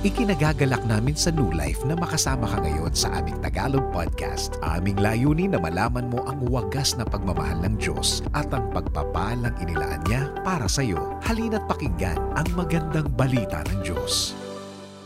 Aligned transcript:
Ikinagagalak 0.00 0.88
namin 0.88 1.12
sa 1.12 1.28
New 1.28 1.52
Life 1.52 1.84
na 1.84 1.92
makasama 1.92 2.48
ka 2.48 2.64
ngayon 2.64 2.88
sa 2.96 3.20
aming 3.20 3.36
Tagalog 3.44 3.84
podcast. 3.92 4.56
Aming 4.64 4.96
layunin 4.96 5.52
na 5.52 5.60
malaman 5.60 6.08
mo 6.08 6.24
ang 6.24 6.40
wagas 6.48 6.96
na 6.96 7.04
pagmamahal 7.04 7.60
ng 7.60 7.76
Diyos 7.76 8.24
at 8.32 8.48
ang 8.48 8.72
pagpapalang 8.72 9.52
inilaan 9.60 10.00
niya 10.08 10.32
para 10.40 10.72
sa 10.72 10.80
iyo. 10.80 11.20
Halina't 11.20 11.68
pakinggan 11.68 12.16
ang 12.32 12.48
magandang 12.56 13.12
balita 13.12 13.60
ng 13.68 13.84
Diyos. 13.84 14.32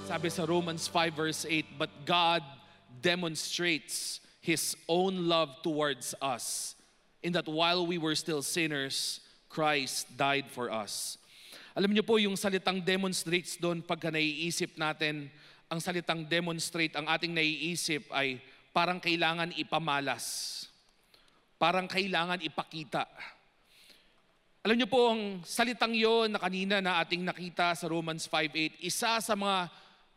Sabi 0.07 0.31
sa 0.31 0.47
Romans 0.47 0.87
5 0.87 1.11
verse 1.11 1.43
8, 1.43 1.75
But 1.75 1.91
God 2.07 2.47
demonstrates 3.03 4.23
His 4.39 4.79
own 4.87 5.27
love 5.27 5.59
towards 5.67 6.15
us 6.23 6.79
in 7.19 7.35
that 7.35 7.51
while 7.51 7.83
we 7.83 7.99
were 7.99 8.15
still 8.15 8.47
sinners, 8.47 9.19
Christ 9.51 10.15
died 10.15 10.47
for 10.55 10.71
us. 10.71 11.19
Alam 11.75 11.91
niyo 11.91 12.07
po 12.07 12.23
yung 12.23 12.39
salitang 12.39 12.79
demonstrates 12.79 13.59
doon 13.59 13.83
pagka 13.83 14.07
naiisip 14.07 14.79
natin, 14.79 15.27
ang 15.67 15.83
salitang 15.83 16.23
demonstrate, 16.23 16.95
ang 16.95 17.11
ating 17.11 17.35
naiisip 17.35 18.07
ay 18.15 18.39
parang 18.71 19.03
kailangan 19.03 19.51
ipamalas. 19.59 20.55
Parang 21.59 21.91
kailangan 21.91 22.39
ipakita. 22.47 23.11
Alam 24.63 24.79
niyo 24.79 24.87
po 24.87 25.19
ang 25.19 25.43
salitang 25.43 25.99
yon 25.99 26.31
na 26.31 26.39
kanina 26.39 26.79
na 26.79 27.03
ating 27.03 27.27
nakita 27.27 27.75
sa 27.75 27.91
Romans 27.91 28.23
5.8, 28.31 28.79
isa 28.79 29.19
sa 29.19 29.35
mga 29.35 29.67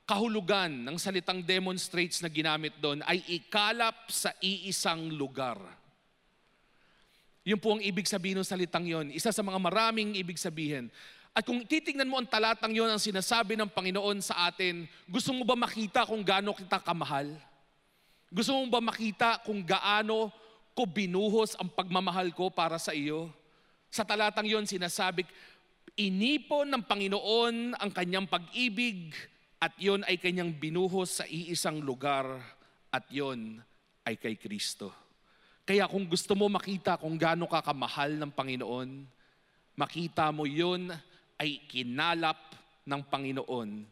kahulugan 0.08 0.72
ng 0.86 0.96
salitang 1.02 1.42
demonstrates 1.42 2.22
na 2.22 2.30
ginamit 2.30 2.78
doon 2.78 3.02
ay 3.10 3.20
ikalap 3.34 4.14
sa 4.14 4.30
iisang 4.46 5.10
lugar. 5.10 5.58
Yun 7.44 7.60
po 7.60 7.76
ang 7.76 7.82
ibig 7.82 8.06
sabihin 8.06 8.40
ng 8.40 8.48
salitang 8.48 8.86
yon. 8.86 9.08
Isa 9.10 9.34
sa 9.34 9.44
mga 9.44 9.60
maraming 9.60 10.16
ibig 10.16 10.38
sabihin. 10.40 10.94
At 11.38 11.46
kung 11.46 11.62
titingnan 11.62 12.10
mo 12.10 12.18
ang 12.18 12.26
talatang 12.26 12.74
yon 12.74 12.90
ang 12.90 12.98
sinasabi 12.98 13.54
ng 13.54 13.70
Panginoon 13.70 14.26
sa 14.26 14.50
atin, 14.50 14.90
gusto 15.06 15.30
mo 15.38 15.46
ba 15.46 15.54
makita 15.54 16.02
kung 16.10 16.26
gaano 16.26 16.50
kita 16.50 16.82
kamahal? 16.82 17.30
Gusto 18.34 18.58
mo 18.58 18.66
ba 18.74 18.82
makita 18.82 19.46
kung 19.46 19.62
gaano 19.62 20.34
ko 20.74 20.90
binuhos 20.90 21.54
ang 21.62 21.70
pagmamahal 21.70 22.34
ko 22.34 22.50
para 22.50 22.82
sa 22.82 22.90
iyo? 22.90 23.30
Sa 23.94 24.02
talatang 24.02 24.50
yon 24.50 24.66
sinasabi, 24.66 25.30
inipon 25.94 26.74
ng 26.74 26.82
Panginoon 26.82 27.78
ang 27.78 27.92
kanyang 27.94 28.26
pag-ibig 28.26 29.14
at 29.62 29.78
yon 29.78 30.02
ay 30.10 30.18
kanyang 30.18 30.50
binuhos 30.50 31.22
sa 31.22 31.26
iisang 31.30 31.86
lugar 31.86 32.26
at 32.90 33.06
yon 33.14 33.62
ay 34.10 34.18
kay 34.18 34.42
Kristo. 34.42 34.90
Kaya 35.70 35.86
kung 35.86 36.10
gusto 36.10 36.34
mo 36.34 36.50
makita 36.50 36.98
kung 36.98 37.14
gaano 37.14 37.46
ka 37.46 37.62
kamahal 37.62 38.18
ng 38.18 38.34
Panginoon, 38.34 39.06
makita 39.78 40.34
mo 40.34 40.50
yon 40.50 40.90
ay 41.38 41.62
kinalap 41.70 42.58
ng 42.86 43.02
Panginoon 43.06 43.86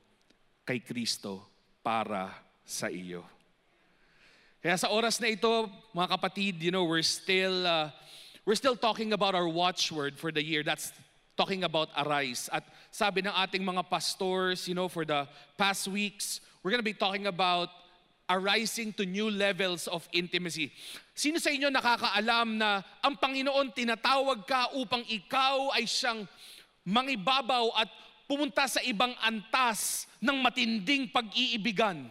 kay 0.66 0.82
Kristo 0.82 1.46
para 1.86 2.34
sa 2.66 2.90
iyo. 2.90 3.22
Kaya 4.66 4.82
sa 4.82 4.90
oras 4.90 5.22
na 5.22 5.30
ito, 5.30 5.70
mga 5.94 6.10
kapatid, 6.18 6.58
you 6.58 6.73
know, 6.73 6.90
we're 6.90 7.06
still 7.06 7.70
uh, 7.70 7.94
we're 8.50 8.58
still 8.58 8.73
talking 8.73 9.14
about 9.14 9.38
our 9.38 9.46
watchword 9.46 10.18
for 10.18 10.34
the 10.34 10.42
year. 10.42 10.66
That's 10.66 10.90
talking 11.38 11.62
about 11.62 11.94
arise. 11.94 12.50
At 12.50 12.66
sabi 12.90 13.22
ng 13.22 13.36
ating 13.46 13.62
mga 13.62 13.86
pastors, 13.86 14.66
you 14.66 14.73
know, 14.73 14.90
for 14.90 15.06
the 15.06 15.30
past 15.54 15.86
weeks, 15.86 16.42
we're 16.66 16.73
going 16.73 16.82
to 16.82 16.88
be 16.88 16.98
talking 16.98 17.30
about 17.30 17.70
arising 18.26 18.90
to 18.98 19.06
new 19.06 19.30
levels 19.30 19.86
of 19.86 20.02
intimacy. 20.10 20.73
Sino 21.14 21.38
sa 21.38 21.54
inyo 21.54 21.70
nakakaalam 21.70 22.58
na 22.58 22.82
ang 23.06 23.14
Panginoon 23.22 23.70
tinatawag 23.70 24.50
ka 24.50 24.73
upang 24.73 25.06
ikaw 25.06 25.78
ay 25.78 25.86
siyang 25.86 26.26
mangibabaw 26.86 27.73
at 27.75 27.89
pumunta 28.30 28.69
sa 28.69 28.81
ibang 28.86 29.11
antas 29.22 30.05
ng 30.22 30.38
matinding 30.39 31.09
pag-iibigan. 31.09 32.05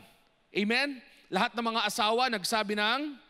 Amen? 0.51 0.99
Lahat 1.31 1.55
ng 1.55 1.65
mga 1.65 1.81
asawa 1.87 2.27
nagsabi 2.31 2.75
ng 2.75 3.25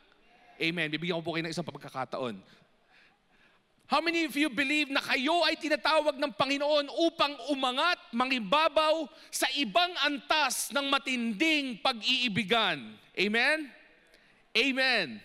Amen. 0.55 0.87
Bibigyan 0.87 1.19
ko 1.19 1.25
po 1.27 1.35
kayo 1.35 1.45
ng 1.47 1.55
isang 1.55 1.67
pagkakataon. 1.67 2.39
How 3.85 4.01
many 4.01 4.25
of 4.25 4.33
you 4.33 4.49
believe 4.49 4.89
na 4.89 5.03
kayo 5.03 5.45
ay 5.45 5.61
tinatawag 5.61 6.17
ng 6.17 6.33
Panginoon 6.33 6.89
upang 7.05 7.37
umangat, 7.53 8.01
mangibabaw 8.17 9.05
sa 9.29 9.45
ibang 9.61 9.93
antas 10.01 10.73
ng 10.73 10.87
matinding 10.89 11.83
pag-iibigan? 11.85 12.81
Amen? 13.13 13.69
Amen. 14.57 15.21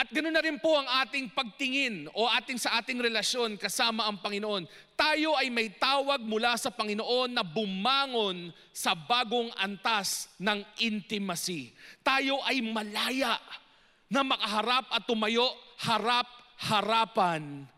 At 0.00 0.08
ganoon 0.08 0.32
na 0.32 0.40
rin 0.40 0.56
po 0.56 0.72
ang 0.80 0.88
ating 1.04 1.28
pagtingin 1.36 2.08
o 2.16 2.24
ating 2.24 2.56
sa 2.56 2.80
ating 2.80 3.04
relasyon 3.04 3.60
kasama 3.60 4.08
ang 4.08 4.16
Panginoon. 4.16 4.64
Tayo 4.96 5.36
ay 5.36 5.52
may 5.52 5.68
tawag 5.76 6.24
mula 6.24 6.56
sa 6.56 6.72
Panginoon 6.72 7.36
na 7.36 7.44
bumangon 7.44 8.48
sa 8.72 8.96
bagong 8.96 9.52
antas 9.60 10.32
ng 10.40 10.64
intimacy. 10.80 11.76
Tayo 12.00 12.40
ay 12.48 12.64
malaya 12.64 13.36
na 14.08 14.24
makaharap 14.24 14.88
at 14.88 15.04
tumayo 15.04 15.44
harap-harapan 15.84 17.68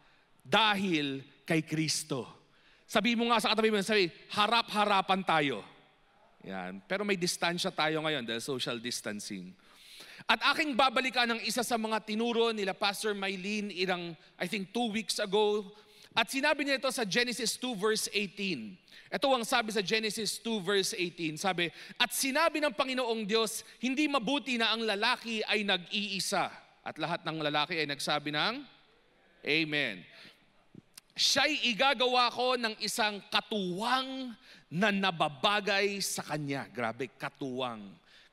dahil 0.47 1.27
kay 1.43 1.67
Kristo. 1.67 2.31
Sabi 2.87 3.19
mo 3.19 3.35
nga 3.35 3.43
sa 3.43 3.51
katabi 3.51 3.75
mo, 3.75 3.83
sabi, 3.83 4.07
harap-harapan 4.39 5.27
tayo. 5.27 5.67
Yan. 6.47 6.87
Pero 6.87 7.03
may 7.03 7.19
distansya 7.19 7.75
tayo 7.75 7.99
ngayon 7.99 8.23
dahil 8.23 8.39
social 8.39 8.79
distancing. 8.79 9.51
At 10.29 10.41
aking 10.55 10.79
babalikan 10.79 11.31
ng 11.35 11.41
isa 11.43 11.67
sa 11.67 11.79
mga 11.79 12.03
tinuro 12.07 12.55
nila 12.55 12.77
Pastor 12.77 13.15
Mylene 13.15 13.75
irang, 13.75 14.15
I 14.39 14.47
think, 14.47 14.71
two 14.71 14.91
weeks 14.93 15.19
ago. 15.19 15.73
At 16.13 16.29
sinabi 16.29 16.63
niya 16.69 16.77
ito 16.77 16.91
sa 16.93 17.09
Genesis 17.09 17.57
2 17.57 17.73
verse 17.75 18.07
18. 18.13 18.77
Ito 19.13 19.29
ang 19.29 19.45
sabi 19.45 19.73
sa 19.73 19.85
Genesis 19.85 20.41
2 20.41 20.61
verse 20.65 20.93
18. 20.97 21.37
Sabi, 21.41 21.69
At 22.01 22.13
sinabi 22.13 22.61
ng 22.61 22.73
Panginoong 22.73 23.25
Diyos, 23.29 23.65
hindi 23.81 24.09
mabuti 24.09 24.57
na 24.57 24.73
ang 24.73 24.85
lalaki 24.85 25.45
ay 25.45 25.65
nag-iisa. 25.65 26.49
At 26.83 26.97
lahat 26.99 27.23
ng 27.25 27.39
lalaki 27.41 27.79
ay 27.79 27.87
nagsabi 27.89 28.35
ng 28.35 28.55
Amen. 29.43 30.07
Siya'y 31.13 31.75
igagawa 31.75 32.31
ko 32.31 32.57
ng 32.57 32.79
isang 32.81 33.21
katuwang 33.29 34.33
na 34.73 34.89
nababagay 34.89 36.01
sa 36.01 36.25
kanya. 36.25 36.65
Grabe, 36.71 37.11
katuwang. 37.21 37.85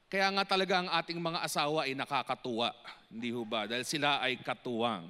Kaya 0.09 0.34
nga 0.34 0.58
talaga 0.58 0.81
ang 0.81 0.90
ating 0.90 1.22
mga 1.22 1.46
asawa 1.46 1.86
ay 1.86 1.94
nakakatuwa. 1.94 2.74
Hindi 3.14 3.30
ho 3.30 3.46
ba? 3.46 3.70
Dahil 3.70 3.86
sila 3.86 4.18
ay 4.25 4.42
katuwang. 4.42 5.06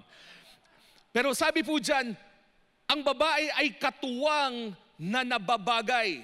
Pero 1.15 1.31
sabi 1.31 1.63
po 1.63 1.79
dyan, 1.79 2.11
ang 2.83 3.01
babae 3.01 3.47
ay 3.55 3.79
katuwang 3.79 4.75
na 4.99 5.23
nababagay. 5.23 6.19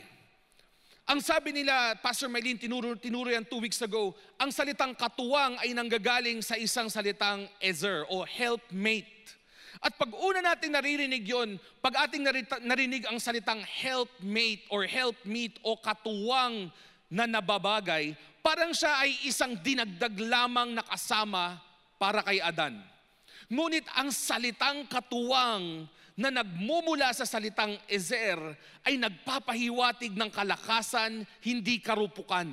Ang 1.08 1.24
sabi 1.24 1.56
nila, 1.56 1.96
Pastor 2.04 2.28
Maylene, 2.28 2.60
tinuro, 2.60 2.98
tinuro 3.00 3.32
yan 3.32 3.48
two 3.48 3.64
weeks 3.64 3.80
ago, 3.80 4.12
ang 4.36 4.52
salitang 4.52 4.92
katuwang 4.92 5.56
ay 5.64 5.72
nanggagaling 5.72 6.44
sa 6.44 6.60
isang 6.60 6.92
salitang 6.92 7.48
ezer 7.64 8.04
o 8.12 8.28
helpmate. 8.28 9.38
At 9.80 9.96
pag 9.96 10.12
una 10.18 10.42
natin 10.42 10.74
naririnig 10.74 11.24
yon, 11.24 11.62
pag 11.80 12.10
ating 12.10 12.26
narinig 12.66 13.06
ang 13.08 13.22
salitang 13.22 13.62
helpmate 13.64 14.66
or 14.68 14.84
helpmeet 14.84 15.62
o 15.62 15.78
katuwang 15.78 16.74
na 17.08 17.30
nababagay, 17.30 18.18
parang 18.46 18.78
siya 18.78 19.02
ay 19.02 19.26
isang 19.26 19.58
dinagdag 19.58 20.14
lamang 20.22 20.78
na 20.78 20.86
kasama 20.86 21.58
para 21.98 22.22
kay 22.22 22.38
Adan. 22.38 22.78
Ngunit 23.50 23.90
ang 23.98 24.14
salitang 24.14 24.86
katuwang 24.86 25.90
na 26.14 26.30
nagmumula 26.30 27.10
sa 27.10 27.26
salitang 27.26 27.74
ezer 27.90 28.38
ay 28.86 29.02
nagpapahiwatig 29.02 30.14
ng 30.14 30.30
kalakasan, 30.30 31.26
hindi 31.42 31.82
karupukan, 31.82 32.46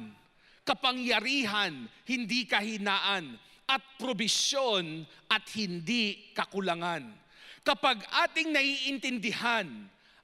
kapangyarihan, 0.64 1.84
hindi 2.08 2.48
kahinaan, 2.48 3.36
at 3.68 3.84
probisyon 4.00 5.04
at 5.28 5.44
hindi 5.52 6.32
kakulangan. 6.32 7.04
Kapag 7.62 8.00
ating 8.26 8.48
naiintindihan 8.48 9.68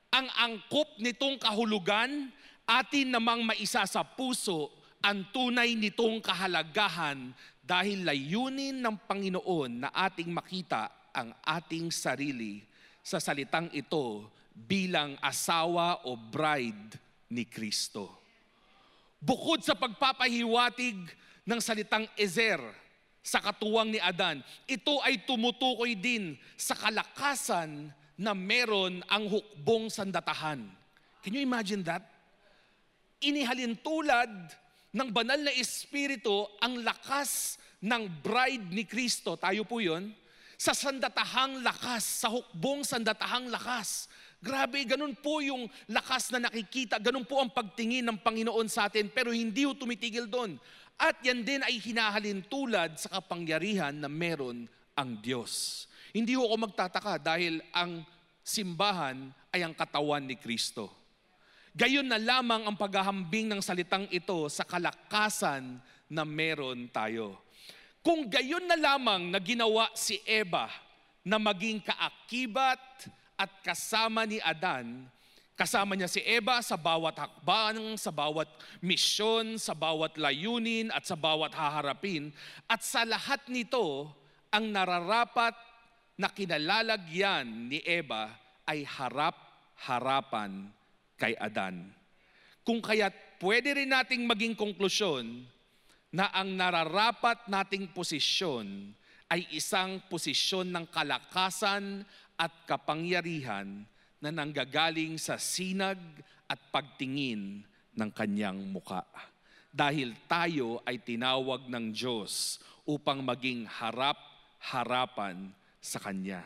ang 0.09 0.27
angkop 0.33 0.97
nitong 0.97 1.37
kahulugan, 1.39 2.33
atin 2.65 3.13
namang 3.13 3.45
maisa 3.45 3.85
sa 3.85 4.01
puso 4.01 4.78
ang 5.03 5.31
tunay 5.31 5.79
nitong 5.79 6.19
kahalagahan 6.19 7.31
dahil 7.63 8.03
layunin 8.03 8.81
ng 8.83 8.97
Panginoon 9.07 9.87
na 9.87 9.89
ating 9.95 10.33
makita 10.33 10.91
ang 11.15 11.35
ating 11.45 11.93
sarili 11.93 12.65
sa 13.03 13.23
salitang 13.23 13.71
ito 13.71 14.27
bilang 14.53 15.15
asawa 15.23 16.03
o 16.09 16.19
bride 16.19 16.99
ni 17.31 17.47
Kristo. 17.47 18.19
Bukod 19.19 19.63
sa 19.63 19.75
pagpapahiwatig 19.75 20.99
ng 21.47 21.61
salitang 21.63 22.07
Ezer 22.15 22.63
sa 23.23 23.43
katuwang 23.43 23.91
ni 23.91 23.99
Adan, 23.99 24.43
ito 24.67 24.99
ay 25.03 25.27
tumutukoy 25.27 25.99
din 25.99 26.39
sa 26.55 26.75
kalakasan 26.79 27.91
na 28.19 28.35
meron 28.35 29.03
ang 29.07 29.31
hukbong 29.31 29.91
sandatahan. 29.91 30.67
Can 31.23 31.35
you 31.35 31.43
imagine 31.43 31.83
that? 31.87 32.03
Inihalin 33.19 33.75
tulad 33.79 34.31
ng 34.99 35.15
banal 35.15 35.39
na 35.39 35.55
espiritu 35.55 36.51
ang 36.59 36.83
lakas 36.83 37.63
ng 37.79 38.11
bride 38.19 38.75
ni 38.75 38.83
Kristo. 38.83 39.39
Tayo 39.39 39.63
po 39.63 39.79
yon 39.79 40.11
sa 40.59 40.75
sandatahang 40.75 41.63
lakas, 41.63 42.27
sa 42.27 42.35
hukbong 42.35 42.83
sandatahang 42.83 43.47
lakas 43.47 44.11
Grabe, 44.39 44.87
ganun 44.87 45.19
po 45.19 45.43
yung 45.43 45.67
lakas 45.91 46.31
na 46.31 46.39
nakikita, 46.39 47.03
ganun 47.03 47.27
po 47.27 47.43
ang 47.43 47.51
pagtingin 47.51 48.07
ng 48.07 48.23
Panginoon 48.23 48.71
sa 48.71 48.87
atin, 48.87 49.11
pero 49.11 49.35
hindi 49.35 49.67
ho 49.67 49.75
tumitigil 49.75 50.31
doon. 50.31 50.55
At 50.95 51.19
yan 51.27 51.43
din 51.43 51.63
ay 51.67 51.83
hinahalin 51.83 52.47
tulad 52.47 52.95
sa 53.03 53.19
kapangyarihan 53.19 53.99
na 53.99 54.07
meron 54.07 54.71
ang 54.95 55.19
Diyos. 55.19 55.87
Hindi 56.15 56.39
ho 56.39 56.47
ako 56.47 56.71
magtataka 56.71 57.19
dahil 57.19 57.59
ang 57.75 58.07
simbahan 58.47 59.35
ay 59.51 59.67
ang 59.67 59.75
katawan 59.75 60.23
ni 60.23 60.39
Kristo. 60.39 60.87
Gayon 61.79 62.11
na 62.11 62.19
lamang 62.19 62.67
ang 62.67 62.75
paghahambing 62.75 63.47
ng 63.55 63.63
salitang 63.63 64.11
ito 64.11 64.51
sa 64.51 64.67
kalakasan 64.67 65.79
na 66.11 66.27
meron 66.27 66.91
tayo. 66.91 67.39
Kung 68.03 68.27
gayon 68.27 68.67
na 68.67 68.75
lamang 68.75 69.31
na 69.31 69.39
ginawa 69.39 69.87
si 69.95 70.19
Eva 70.27 70.67
na 71.23 71.39
maging 71.39 71.79
kaakibat 71.79 72.83
at 73.39 73.63
kasama 73.63 74.27
ni 74.27 74.43
Adan, 74.43 75.07
kasama 75.55 75.95
niya 75.95 76.11
si 76.11 76.19
Eva 76.27 76.59
sa 76.67 76.75
bawat 76.75 77.15
hakbang, 77.15 77.95
sa 77.95 78.11
bawat 78.11 78.51
misyon, 78.83 79.55
sa 79.55 79.71
bawat 79.71 80.19
layunin 80.19 80.91
at 80.91 81.07
sa 81.07 81.15
bawat 81.15 81.55
haharapin, 81.55 82.35
at 82.67 82.83
sa 82.83 83.07
lahat 83.07 83.47
nito, 83.47 84.11
ang 84.51 84.67
nararapat 84.67 85.55
na 86.19 86.27
kinalalagyan 86.27 87.71
ni 87.71 87.79
Eva 87.87 88.35
ay 88.67 88.83
harap-harapan 88.83 90.75
kay 91.19 91.35
Adan. 91.37 91.91
Kung 92.63 92.79
kaya't 92.79 93.43
pwede 93.43 93.75
rin 93.75 93.91
nating 93.91 94.25
maging 94.25 94.55
konklusyon 94.55 95.45
na 96.15 96.31
ang 96.33 96.57
nararapat 96.57 97.51
nating 97.51 97.91
posisyon 97.93 98.95
ay 99.29 99.45
isang 99.53 100.01
posisyon 100.09 100.73
ng 100.73 100.89
kalakasan 100.89 102.07
at 102.39 102.53
kapangyarihan 102.65 103.85
na 104.23 104.31
nanggagaling 104.33 105.21
sa 105.21 105.37
sinag 105.37 106.01
at 106.49 106.57
pagtingin 106.73 107.61
ng 107.93 108.11
kanyang 108.15 108.57
muka. 108.71 109.05
Dahil 109.69 110.17
tayo 110.25 110.81
ay 110.89 111.03
tinawag 111.05 111.69
ng 111.69 111.93
Diyos 111.93 112.57
upang 112.89 113.21
maging 113.21 113.69
harap-harapan 113.69 115.53
sa 115.77 116.01
Kanya. 116.01 116.41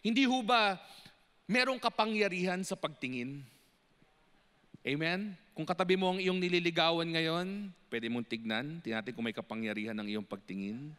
Hindi 0.00 0.22
ho 0.22 0.38
ba 0.46 0.78
merong 1.50 1.82
kapangyarihan 1.82 2.62
sa 2.62 2.78
pagtingin? 2.78 3.42
Amen? 4.84 5.32
Kung 5.56 5.64
katabi 5.64 5.96
mo 5.96 6.12
ang 6.12 6.20
iyong 6.20 6.36
nililigawan 6.36 7.08
ngayon, 7.08 7.72
pwede 7.88 8.06
mong 8.12 8.28
tignan. 8.28 8.84
Tingnan 8.84 9.16
kung 9.16 9.24
may 9.24 9.32
kapangyarihan 9.32 9.96
ng 9.96 10.12
iyong 10.12 10.26
pagtingin. 10.28 10.92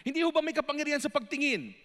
Hindi 0.00 0.24
ho 0.24 0.32
ba 0.32 0.40
may 0.40 0.56
kapangyarihan 0.56 1.04
sa 1.04 1.12
pagtingin? 1.12 1.76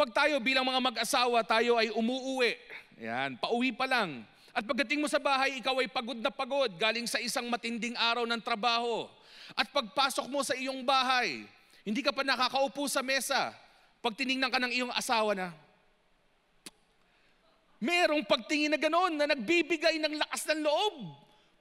Pag 0.00 0.16
tayo 0.16 0.40
bilang 0.40 0.64
mga 0.64 0.80
mag-asawa, 0.80 1.44
tayo 1.44 1.76
ay 1.76 1.92
umuuwi. 1.92 2.56
Yan, 3.04 3.36
pauwi 3.36 3.70
pa 3.70 3.84
lang. 3.84 4.24
At 4.54 4.64
pagdating 4.64 5.04
mo 5.04 5.10
sa 5.10 5.20
bahay, 5.20 5.60
ikaw 5.60 5.76
ay 5.82 5.90
pagod 5.92 6.16
na 6.16 6.32
pagod 6.32 6.70
galing 6.78 7.04
sa 7.04 7.20
isang 7.20 7.50
matinding 7.52 7.98
araw 8.00 8.24
ng 8.24 8.40
trabaho. 8.40 9.04
At 9.52 9.68
pagpasok 9.74 10.24
mo 10.30 10.40
sa 10.40 10.56
iyong 10.56 10.86
bahay, 10.86 11.44
hindi 11.84 12.00
ka 12.00 12.16
pa 12.16 12.24
nakakaupo 12.24 12.88
sa 12.88 13.04
mesa. 13.04 13.52
Pag 14.00 14.16
tiningnan 14.16 14.48
ka 14.48 14.56
ng 14.56 14.72
iyong 14.72 14.92
asawa 14.94 15.36
na, 15.36 15.52
merong 17.80 18.22
pagtingin 18.26 18.74
na 18.74 18.80
gano'n 18.80 19.14
na 19.14 19.26
nagbibigay 19.30 19.98
ng 19.98 20.14
lakas 20.20 20.46
ng 20.50 20.60
loob. 20.62 20.94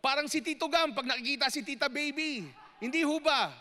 Parang 0.04 0.27
si 0.27 0.44
Tito 0.44 0.68
Gam 0.68 0.92
pag 0.92 1.07
nakikita 1.07 1.48
si 1.48 1.63
Tita 1.63 1.88
Baby. 1.88 2.44
Hindi 2.83 3.01
ho 3.07 3.18
ba? 3.24 3.54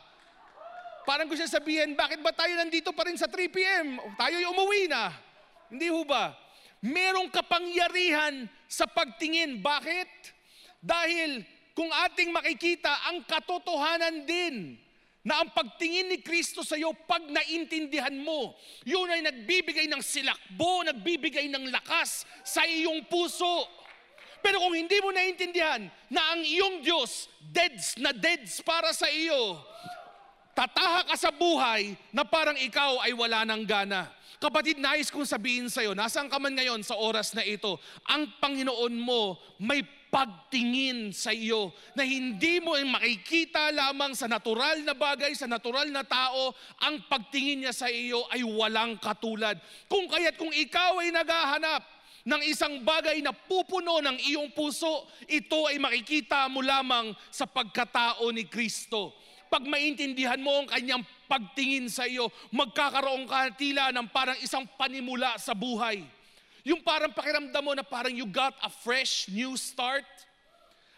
Parang 1.07 1.27
gusto 1.31 1.43
sabihin, 1.47 1.95
bakit 1.95 2.23
ba 2.23 2.35
tayo 2.35 2.55
nandito 2.59 2.91
pa 2.91 3.07
rin 3.07 3.19
sa 3.19 3.27
3 3.31 3.47
p.m.? 3.51 3.99
Tayo'y 4.19 4.47
umuwi 4.51 4.91
na. 4.91 5.15
Hindi 5.71 5.91
ho 5.91 6.03
ba? 6.03 6.35
Merong 6.83 7.31
kapangyarihan 7.31 8.51
sa 8.67 8.91
pagtingin. 8.91 9.63
Bakit? 9.63 10.11
Dahil 10.83 11.47
kung 11.79 11.91
ating 11.91 12.35
makikita 12.35 12.91
ang 13.11 13.23
katotohanan 13.23 14.27
din 14.27 14.82
na 15.23 15.39
ang 15.39 15.55
pagtingin 15.55 16.11
ni 16.11 16.19
Kristo 16.19 16.67
sa 16.67 16.75
iyo 16.75 16.91
pag 17.07 17.23
naintindihan 17.31 18.15
mo, 18.27 18.59
yun 18.83 19.07
ay 19.07 19.23
nagbibigay 19.23 19.87
ng 19.87 20.03
silakbo, 20.03 20.83
nagbibigay 20.83 21.47
ng 21.47 21.71
lakas 21.71 22.27
sa 22.43 22.67
iyong 22.67 23.07
puso. 23.07 23.67
Pero 24.43 24.59
kung 24.59 24.75
hindi 24.75 24.99
mo 24.99 25.15
naintindihan 25.15 25.87
na 26.11 26.23
ang 26.35 26.43
iyong 26.43 26.83
Diyos, 26.83 27.31
deads 27.39 27.95
na 28.03 28.11
deads 28.11 28.59
para 28.67 28.91
sa 28.91 29.07
iyo, 29.07 29.63
tataha 30.59 31.07
ka 31.07 31.15
sa 31.15 31.31
buhay 31.31 31.95
na 32.11 32.27
parang 32.27 32.59
ikaw 32.59 32.99
ay 33.07 33.15
wala 33.15 33.47
ng 33.47 33.63
gana. 33.63 34.11
Kapatid, 34.43 34.83
nais 34.83 35.07
kong 35.07 35.23
sabihin 35.23 35.71
sa 35.71 35.87
iyo, 35.87 35.95
nasaan 35.95 36.27
ka 36.27 36.43
man 36.43 36.59
ngayon 36.59 36.83
sa 36.83 36.99
oras 36.99 37.31
na 37.31 37.47
ito, 37.47 37.79
ang 38.11 38.27
Panginoon 38.43 38.95
mo 38.99 39.39
may 39.63 39.87
pagtingin 40.13 41.09
sa 41.17 41.33
iyo 41.33 41.73
na 41.97 42.05
hindi 42.05 42.61
mo 42.61 42.77
makikita 42.77 43.73
lamang 43.73 44.13
sa 44.13 44.29
natural 44.29 44.85
na 44.85 44.93
bagay, 44.93 45.33
sa 45.33 45.49
natural 45.49 45.89
na 45.89 46.05
tao, 46.05 46.53
ang 46.85 47.01
pagtingin 47.09 47.65
niya 47.65 47.73
sa 47.73 47.89
iyo 47.89 48.29
ay 48.29 48.45
walang 48.45 49.01
katulad. 49.01 49.57
Kung 49.89 50.05
kaya't 50.13 50.37
kung 50.37 50.53
ikaw 50.53 51.01
ay 51.01 51.17
naghahanap 51.17 51.81
ng 52.29 52.43
isang 52.45 52.85
bagay 52.85 53.25
na 53.25 53.33
pupuno 53.33 54.05
ng 54.05 54.21
iyong 54.21 54.53
puso, 54.53 55.09
ito 55.25 55.65
ay 55.65 55.81
makikita 55.81 56.45
mo 56.53 56.61
lamang 56.61 57.17
sa 57.33 57.49
pagkatao 57.49 58.29
ni 58.37 58.45
Kristo. 58.45 59.17
Pag 59.49 59.65
maintindihan 59.65 60.41
mo 60.45 60.61
ang 60.61 60.69
kanyang 60.69 61.01
pagtingin 61.25 61.89
sa 61.89 62.05
iyo, 62.05 62.29
magkakaroon 62.53 63.25
ka 63.25 63.49
tila 63.57 63.89
ng 63.97 64.13
parang 64.13 64.37
isang 64.45 64.69
panimula 64.77 65.41
sa 65.41 65.57
buhay. 65.57 66.05
Yung 66.63 66.79
parang 66.83 67.11
pakiramdam 67.11 67.63
mo 67.63 67.75
na 67.75 67.83
parang 67.83 68.15
you 68.15 68.27
got 68.27 68.55
a 68.63 68.71
fresh 68.71 69.27
new 69.27 69.59
start. 69.59 70.07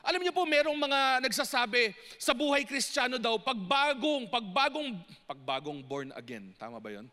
Alam 0.05 0.21
niyo 0.21 0.37
po, 0.37 0.45
merong 0.45 0.77
mga 0.77 1.25
nagsasabi 1.25 1.97
sa 2.21 2.37
buhay 2.37 2.69
kristyano 2.69 3.17
daw, 3.17 3.41
pagbagong, 3.41 4.29
pagbagong, 4.29 5.01
pagbagong 5.25 5.81
born 5.81 6.13
again. 6.13 6.53
Tama 6.61 6.77
ba 6.77 6.93
yon? 6.93 7.09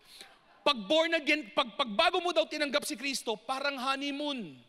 Pag 0.61 0.77
born 0.91 1.15
again, 1.15 1.47
pag, 1.55 1.71
pagbago 1.79 2.19
mo 2.19 2.35
daw 2.35 2.43
tinanggap 2.43 2.83
si 2.83 2.99
Kristo, 2.99 3.39
parang 3.39 3.79
honeymoon. 3.79 4.59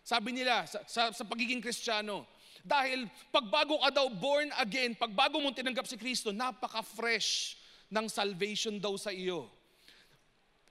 Sabi 0.00 0.32
nila 0.32 0.64
sa, 0.64 0.80
sa, 0.88 1.02
sa 1.12 1.24
pagiging 1.28 1.60
kristyano. 1.60 2.24
Dahil 2.64 3.04
pagbago 3.28 3.76
ka 3.84 3.90
daw 3.92 4.08
born 4.08 4.48
again, 4.56 4.96
pagbago 4.96 5.36
mo 5.36 5.52
tinanggap 5.52 5.84
si 5.84 6.00
Kristo, 6.00 6.32
napaka-fresh 6.32 7.60
ng 7.92 8.08
salvation 8.08 8.80
daw 8.80 8.96
sa 8.96 9.12
iyo. 9.12 9.46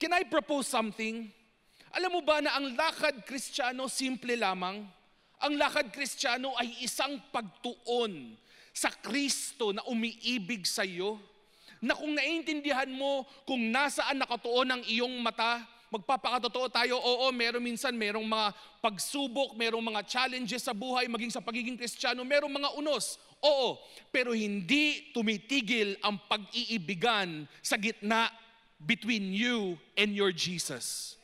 Can 0.02 0.18
I 0.18 0.26
propose 0.26 0.66
something? 0.66 1.30
Alam 1.92 2.20
mo 2.20 2.22
ba 2.24 2.40
na 2.40 2.56
ang 2.56 2.72
lakad 2.72 3.28
kristyano 3.28 3.92
simple 3.92 4.40
lamang? 4.40 4.88
Ang 5.44 5.54
lakad 5.60 5.92
kristyano 5.92 6.56
ay 6.56 6.88
isang 6.88 7.20
pagtuon 7.36 8.40
sa 8.72 8.88
Kristo 8.88 9.76
na 9.76 9.84
umiibig 9.84 10.64
sa 10.64 10.88
iyo. 10.88 11.20
Na 11.84 11.92
kung 11.92 12.16
naiintindihan 12.16 12.88
mo 12.88 13.28
kung 13.44 13.60
nasaan 13.74 14.24
nakatuon 14.24 14.72
ang 14.72 14.84
iyong 14.88 15.20
mata, 15.20 15.68
magpapakatotoo 15.92 16.72
tayo, 16.72 16.96
oo, 16.96 17.28
meron 17.36 17.60
minsan, 17.60 17.92
merong 17.92 18.24
mga 18.24 18.56
pagsubok, 18.80 19.60
merong 19.60 19.84
mga 19.84 20.08
challenges 20.08 20.64
sa 20.64 20.72
buhay, 20.72 21.12
maging 21.12 21.34
sa 21.36 21.44
pagiging 21.44 21.76
kristyano, 21.76 22.24
merong 22.24 22.54
mga 22.56 22.72
unos. 22.80 23.20
Oo, 23.44 23.76
pero 24.14 24.32
hindi 24.32 25.12
tumitigil 25.12 26.00
ang 26.00 26.16
pag-iibigan 26.32 27.44
sa 27.60 27.76
gitna 27.76 28.32
between 28.80 29.36
you 29.36 29.76
and 30.00 30.16
your 30.16 30.32
Jesus. 30.32 31.20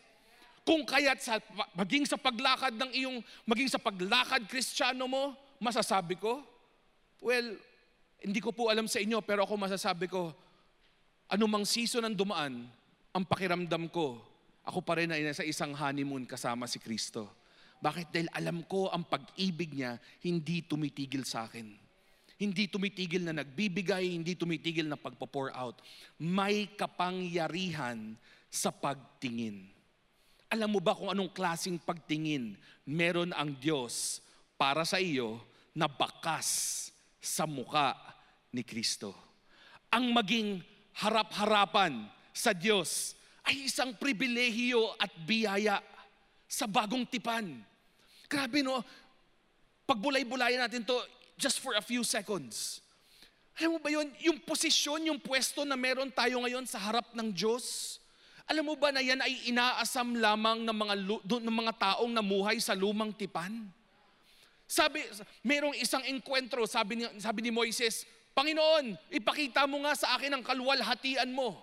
Kung 0.67 0.83
kaya't 0.83 1.23
sa, 1.23 1.39
maging 1.79 2.03
sa 2.03 2.19
paglakad 2.19 2.75
ng 2.75 2.91
iyong, 2.91 3.23
maging 3.47 3.71
sa 3.71 3.79
paglakad 3.79 4.43
kristyano 4.51 5.07
mo, 5.07 5.31
masasabi 5.63 6.19
ko, 6.19 6.43
well, 7.23 7.55
hindi 8.19 8.43
ko 8.43 8.51
po 8.51 8.67
alam 8.67 8.83
sa 8.83 8.99
inyo, 8.99 9.23
pero 9.23 9.47
ako 9.47 9.55
masasabi 9.55 10.11
ko, 10.11 10.35
anumang 11.31 11.63
season 11.63 12.03
ang 12.03 12.19
dumaan, 12.19 12.67
ang 13.15 13.23
pakiramdam 13.23 13.87
ko, 13.87 14.19
ako 14.67 14.83
pa 14.83 14.99
rin 14.99 15.15
ay 15.15 15.23
nasa 15.23 15.47
isang 15.47 15.71
honeymoon 15.71 16.27
kasama 16.27 16.67
si 16.67 16.83
Kristo. 16.83 17.31
Bakit? 17.79 18.11
Dahil 18.11 18.27
alam 18.35 18.67
ko 18.67 18.91
ang 18.91 19.07
pag-ibig 19.07 19.71
niya 19.71 19.95
hindi 20.27 20.67
tumitigil 20.67 21.23
sa 21.23 21.47
akin. 21.47 21.63
Hindi 22.37 22.67
tumitigil 22.67 23.23
na 23.23 23.39
nagbibigay, 23.39 24.13
hindi 24.19 24.35
tumitigil 24.35 24.91
na 24.91 24.99
pagpo-pour 24.99 25.55
out. 25.55 25.79
May 26.19 26.67
kapangyarihan 26.75 28.19
sa 28.51 28.69
pagtingin. 28.69 29.76
Alam 30.47 30.77
mo 30.77 30.79
ba 30.79 30.95
kung 30.95 31.11
anong 31.11 31.31
klasing 31.35 31.75
pagtingin 31.75 32.55
meron 32.87 33.35
ang 33.35 33.51
Diyos 33.51 34.23
para 34.55 34.87
sa 34.87 34.95
iyo 34.95 35.43
na 35.75 35.91
bakas 35.91 36.89
sa 37.19 37.43
muka 37.43 37.91
ni 38.55 38.63
Kristo? 38.63 39.11
Ang 39.91 40.15
maging 40.15 40.63
harap-harapan 41.03 42.07
sa 42.31 42.55
Diyos 42.55 43.17
ay 43.43 43.67
isang 43.67 43.95
pribilehiyo 43.95 44.95
at 44.95 45.11
biyaya 45.27 45.83
sa 46.47 46.63
bagong 46.63 47.03
tipan. 47.03 47.59
Grabe 48.31 48.63
no, 48.63 48.79
pagbulay-bulayan 49.83 50.63
natin 50.63 50.83
to 50.87 50.95
just 51.35 51.59
for 51.59 51.75
a 51.75 51.83
few 51.83 52.07
seconds. 52.07 52.79
Alam 53.59 53.77
mo 53.77 53.79
ba 53.83 53.89
yun, 53.89 54.07
yung 54.21 54.39
posisyon, 54.43 55.11
yung 55.11 55.19
pwesto 55.19 55.65
na 55.67 55.73
meron 55.73 56.11
tayo 56.13 56.39
ngayon 56.43 56.63
sa 56.69 56.77
harap 56.77 57.11
ng 57.17 57.33
Diyos, 57.33 57.97
Alam 58.47 58.71
mo 58.71 58.75
ba 58.79 58.95
na 58.95 59.03
yan 59.03 59.19
ay 59.19 59.51
inaasam 59.51 60.15
lamang 60.15 60.63
ng 60.63 60.71
mga, 60.71 60.95
ng 61.43 61.57
mga 61.67 61.73
taong 61.75 62.11
namuhay 62.15 62.63
sa 62.63 62.71
lumang 62.71 63.11
tipan? 63.11 63.67
Sabi, 64.63 65.03
merong 65.43 65.75
isang 65.75 65.99
enkwentro, 66.07 66.63
sabi 66.63 67.03
ni, 67.03 67.03
sabi 67.19 67.43
ni 67.43 67.51
Moises, 67.51 68.07
Panginoon, 68.31 68.95
ipakita 69.11 69.67
mo 69.67 69.83
nga 69.83 69.99
sa 69.99 70.15
akin 70.15 70.31
ang 70.31 70.43
kalwalhatian 70.47 71.27
mo. 71.27 71.59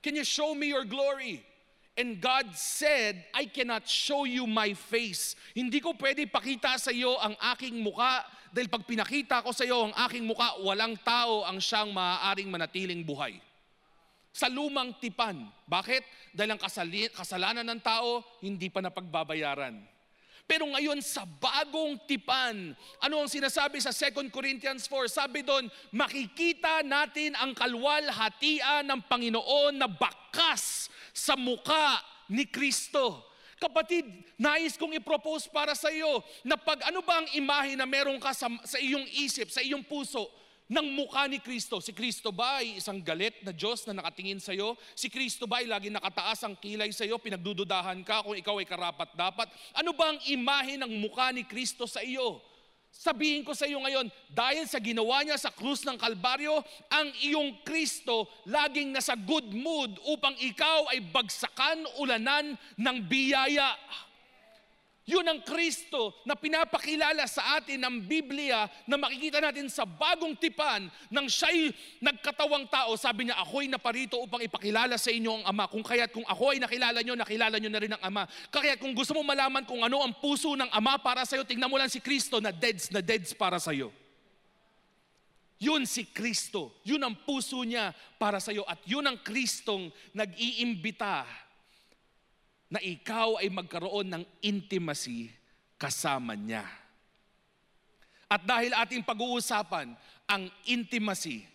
Can 0.00 0.16
you 0.16 0.24
show 0.24 0.56
me 0.56 0.72
your 0.72 0.88
glory? 0.88 1.44
And 1.92 2.16
God 2.16 2.56
said, 2.56 3.20
I 3.36 3.44
cannot 3.44 3.84
show 3.84 4.24
you 4.24 4.48
my 4.48 4.72
face. 4.72 5.36
Hindi 5.52 5.76
ko 5.84 5.92
pwede 5.92 6.24
pakita 6.24 6.80
sa 6.80 6.88
iyo 6.88 7.20
ang 7.20 7.36
aking 7.52 7.84
muka 7.84 8.24
dahil 8.48 8.72
pag 8.72 8.84
pinakita 8.88 9.44
ko 9.44 9.52
sa 9.52 9.68
iyo 9.68 9.92
ang 9.92 9.94
aking 10.08 10.24
muka, 10.24 10.56
walang 10.64 10.96
tao 11.04 11.44
ang 11.44 11.60
siyang 11.60 11.92
maaaring 11.92 12.48
manatiling 12.48 13.04
buhay 13.04 13.36
sa 14.34 14.50
lumang 14.50 14.98
tipan. 14.98 15.46
Bakit? 15.70 16.34
Dahil 16.34 16.58
ang 16.58 16.60
kasalanan 16.60 17.62
ng 17.62 17.78
tao, 17.78 18.26
hindi 18.42 18.66
pa 18.66 18.82
napagbabayaran. 18.82 19.94
Pero 20.44 20.68
ngayon 20.68 21.00
sa 21.00 21.24
bagong 21.24 22.04
tipan, 22.04 22.76
ano 23.00 23.14
ang 23.22 23.30
sinasabi 23.30 23.80
sa 23.80 23.94
2 23.94 24.28
Corinthians 24.28 24.84
4? 24.90 25.08
Sabi 25.08 25.40
doon, 25.40 25.70
makikita 25.94 26.84
natin 26.84 27.32
ang 27.38 27.56
kalwalhatian 27.56 28.84
ng 28.84 29.00
Panginoon 29.08 29.80
na 29.80 29.88
bakas 29.88 30.92
sa 31.16 31.32
muka 31.32 32.02
ni 32.28 32.44
Kristo. 32.44 33.24
Kapatid, 33.56 34.04
nais 34.36 34.76
kong 34.76 34.92
i-propose 35.00 35.48
para 35.48 35.72
sa 35.72 35.88
iyo 35.88 36.20
na 36.44 36.60
pag 36.60 36.84
ano 36.92 37.00
ba 37.00 37.24
ang 37.24 37.28
imahe 37.32 37.72
na 37.78 37.88
meron 37.88 38.20
ka 38.20 38.36
sa, 38.36 38.50
sa 38.68 38.76
iyong 38.76 39.08
isip, 39.16 39.48
sa 39.48 39.64
iyong 39.64 39.86
puso, 39.86 40.28
ng 40.64 40.86
mukha 40.96 41.28
ni 41.28 41.36
Kristo. 41.40 41.76
Si 41.80 41.92
Kristo 41.92 42.32
ba 42.32 42.64
ay 42.64 42.80
isang 42.80 42.96
galit 43.04 43.36
na 43.44 43.52
Diyos 43.52 43.84
na 43.84 44.00
nakatingin 44.00 44.40
sa 44.40 44.56
iyo? 44.56 44.80
Si 44.96 45.12
Kristo 45.12 45.44
ba 45.44 45.60
ay 45.60 45.68
lagi 45.68 45.92
nakataas 45.92 46.40
ang 46.48 46.56
kilay 46.56 46.88
sa 46.88 47.04
iyo? 47.04 47.20
Pinagdududahan 47.20 48.00
ka 48.00 48.24
kung 48.24 48.36
ikaw 48.36 48.56
ay 48.56 48.68
karapat 48.68 49.12
dapat? 49.12 49.52
Ano 49.76 49.92
ba 49.92 50.16
ang 50.16 50.20
imahe 50.24 50.80
ng 50.80 50.92
mukha 51.04 51.28
ni 51.36 51.44
Kristo 51.44 51.84
sa 51.84 52.00
iyo? 52.00 52.40
Sabihin 52.94 53.42
ko 53.42 53.52
sa 53.58 53.66
iyo 53.66 53.82
ngayon, 53.82 54.06
dahil 54.30 54.70
sa 54.70 54.78
ginawa 54.78 55.26
niya 55.26 55.34
sa 55.34 55.50
krus 55.50 55.82
ng 55.82 55.98
Kalbaryo, 55.98 56.62
ang 56.94 57.10
iyong 57.26 57.66
Kristo 57.66 58.30
laging 58.46 58.94
nasa 58.94 59.18
good 59.18 59.50
mood 59.50 59.98
upang 60.06 60.38
ikaw 60.38 60.86
ay 60.94 61.02
bagsakan 61.02 61.82
ulanan 61.98 62.54
ng 62.78 62.96
biyaya. 63.10 63.74
Yun 65.04 65.28
ang 65.28 65.44
Kristo 65.44 66.16
na 66.24 66.32
pinapakilala 66.32 67.28
sa 67.28 67.60
atin 67.60 67.76
ng 67.76 68.08
Biblia 68.08 68.64
na 68.88 68.96
makikita 68.96 69.36
natin 69.36 69.68
sa 69.68 69.84
bagong 69.84 70.32
tipan 70.32 70.88
nang 71.12 71.28
siya'y 71.28 71.76
nagkatawang 72.00 72.64
tao. 72.72 72.96
Sabi 72.96 73.28
niya, 73.28 73.36
ako'y 73.36 73.68
naparito 73.68 74.16
upang 74.16 74.40
ipakilala 74.40 74.96
sa 74.96 75.12
inyo 75.12 75.44
ang 75.44 75.44
Ama. 75.44 75.68
Kung 75.68 75.84
kaya't 75.84 76.08
kung 76.08 76.24
ako 76.24 76.56
ay 76.56 76.58
nakilala 76.64 77.04
nyo, 77.04 77.20
nakilala 77.20 77.60
nyo 77.60 77.68
na 77.68 77.82
rin 77.84 77.92
ang 77.92 78.00
Ama. 78.00 78.24
Kaya 78.48 78.80
kung 78.80 78.96
gusto 78.96 79.12
mo 79.12 79.20
malaman 79.20 79.68
kung 79.68 79.84
ano 79.84 80.00
ang 80.00 80.16
puso 80.16 80.56
ng 80.56 80.72
Ama 80.72 80.96
para 80.96 81.28
sa 81.28 81.36
iyo, 81.36 81.44
tingnan 81.44 81.68
mo 81.68 81.76
lang 81.76 81.92
si 81.92 82.00
Kristo 82.00 82.40
na 82.40 82.48
deads 82.48 82.88
na 82.88 83.04
deads 83.04 83.36
para 83.36 83.60
sa 83.60 83.76
iyo. 83.76 83.92
Yun 85.60 85.84
si 85.84 86.08
Kristo. 86.08 86.80
Yun 86.80 87.04
ang 87.04 87.16
puso 87.28 87.60
niya 87.60 87.92
para 88.16 88.40
sa 88.40 88.56
iyo. 88.56 88.64
At 88.64 88.80
yun 88.88 89.04
ang 89.04 89.20
Kristong 89.20 89.92
nag-iimbita 90.16 91.28
na 92.74 92.82
ikaw 92.82 93.38
ay 93.38 93.46
magkaroon 93.54 94.10
ng 94.10 94.24
intimacy 94.42 95.30
kasama 95.78 96.34
niya. 96.34 96.66
At 98.26 98.42
dahil 98.42 98.74
ating 98.74 99.06
pag-uusapan 99.06 99.94
ang 100.26 100.42
intimacy, 100.66 101.46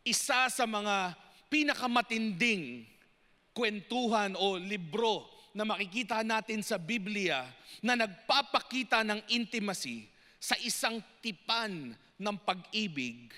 isa 0.00 0.48
sa 0.48 0.64
mga 0.64 1.12
pinakamatinding 1.52 2.88
kwentuhan 3.52 4.32
o 4.40 4.56
libro 4.56 5.28
na 5.52 5.68
makikita 5.68 6.24
natin 6.24 6.64
sa 6.64 6.80
Biblia 6.80 7.44
na 7.84 7.92
nagpapakita 7.98 9.04
ng 9.04 9.20
intimacy 9.28 10.08
sa 10.40 10.56
isang 10.64 11.02
tipan 11.20 11.92
ng 12.16 12.36
pag-ibig 12.40 13.28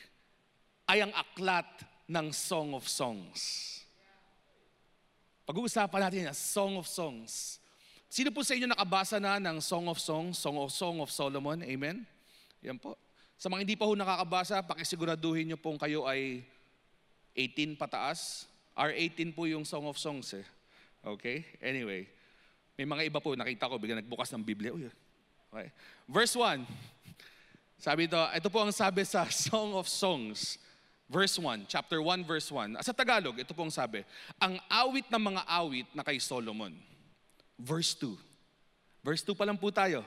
ay 0.87 1.03
ang 1.03 1.11
aklat 1.17 1.67
ng 2.07 2.31
Song 2.31 2.77
of 2.77 2.87
Songs. 2.87 3.72
Pag-uusapan 5.43 6.01
natin 6.07 6.31
ang 6.31 6.39
Song 6.39 6.79
of 6.79 6.87
Songs. 6.87 7.59
Sino 8.07 8.31
po 8.31 8.47
sa 8.47 8.55
inyo 8.55 8.71
nakabasa 8.71 9.19
na 9.19 9.43
ng 9.43 9.59
Song 9.59 9.91
of 9.91 9.99
Songs, 9.99 10.39
Song 10.39 10.61
of, 10.61 10.71
Song 10.71 11.03
of 11.03 11.11
Solomon? 11.11 11.65
Amen? 11.67 12.07
Yan 12.63 12.79
po. 12.79 12.95
Sa 13.35 13.51
mga 13.51 13.67
hindi 13.67 13.75
pa 13.75 13.89
ho 13.89 13.97
nakakabasa, 13.99 14.63
pakisiguraduhin 14.63 15.51
nyo 15.51 15.59
pong 15.59 15.81
kayo 15.81 16.07
ay 16.07 16.47
18 17.35 17.75
pataas. 17.75 18.47
R18 18.79 19.35
po 19.35 19.51
yung 19.51 19.67
Song 19.67 19.91
of 19.91 19.99
Songs 19.99 20.31
eh. 20.39 20.47
Okay? 21.03 21.43
Anyway. 21.59 22.07
May 22.79 22.87
mga 22.87 23.03
iba 23.11 23.19
po, 23.19 23.35
nakita 23.37 23.69
ko, 23.69 23.77
bigla 23.77 24.01
nagbukas 24.01 24.33
ng 24.33 24.47
Biblia. 24.47 24.73
Uy, 24.73 24.89
okay. 25.53 25.69
Verse 26.09 26.39
1. 26.39 26.65
Sabi 27.83 28.07
ito, 28.07 28.17
ito 28.31 28.49
po 28.49 28.63
ang 28.63 28.71
sabi 28.71 29.03
sa 29.03 29.27
Song 29.51 29.75
of 29.75 29.91
Songs. 29.91 30.57
Verse 31.13 31.37
1, 31.37 31.69
chapter 31.69 32.01
1, 32.01 32.25
verse 32.25 32.49
1. 32.49 32.81
Sa 32.81 32.97
Tagalog, 32.97 33.37
ito 33.37 33.53
pong 33.53 33.69
sabi, 33.69 34.01
ang 34.41 34.57
awit 34.73 35.05
ng 35.13 35.21
mga 35.21 35.43
awit 35.45 35.85
na 35.93 36.01
kay 36.01 36.17
Solomon. 36.17 36.73
Verse 37.61 37.93
2. 38.01 38.17
Verse 39.05 39.21
2 39.21 39.37
pa 39.37 39.45
lang 39.45 39.61
po 39.61 39.69
tayo. 39.69 40.01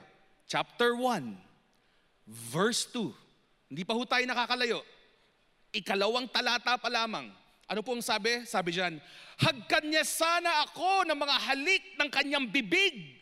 Chapter 0.50 0.98
1, 0.98 1.38
verse 2.50 2.90
2. 2.90 3.14
Hindi 3.70 3.86
pa 3.86 3.94
ho 3.94 4.02
tayo 4.02 4.26
nakakalayo. 4.26 4.82
Ikalawang 5.70 6.26
talata 6.26 6.74
pa 6.82 6.90
lamang. 6.90 7.30
Ano 7.70 7.86
pong 7.86 8.02
sabi? 8.02 8.42
Sabi 8.50 8.74
diyan, 8.74 8.98
Hagkan 9.38 9.86
niya 9.86 10.02
sana 10.02 10.66
ako 10.66 11.06
ng 11.06 11.18
mga 11.22 11.36
halik 11.54 11.84
ng 12.02 12.10
kanyang 12.10 12.50
bibig 12.50 13.14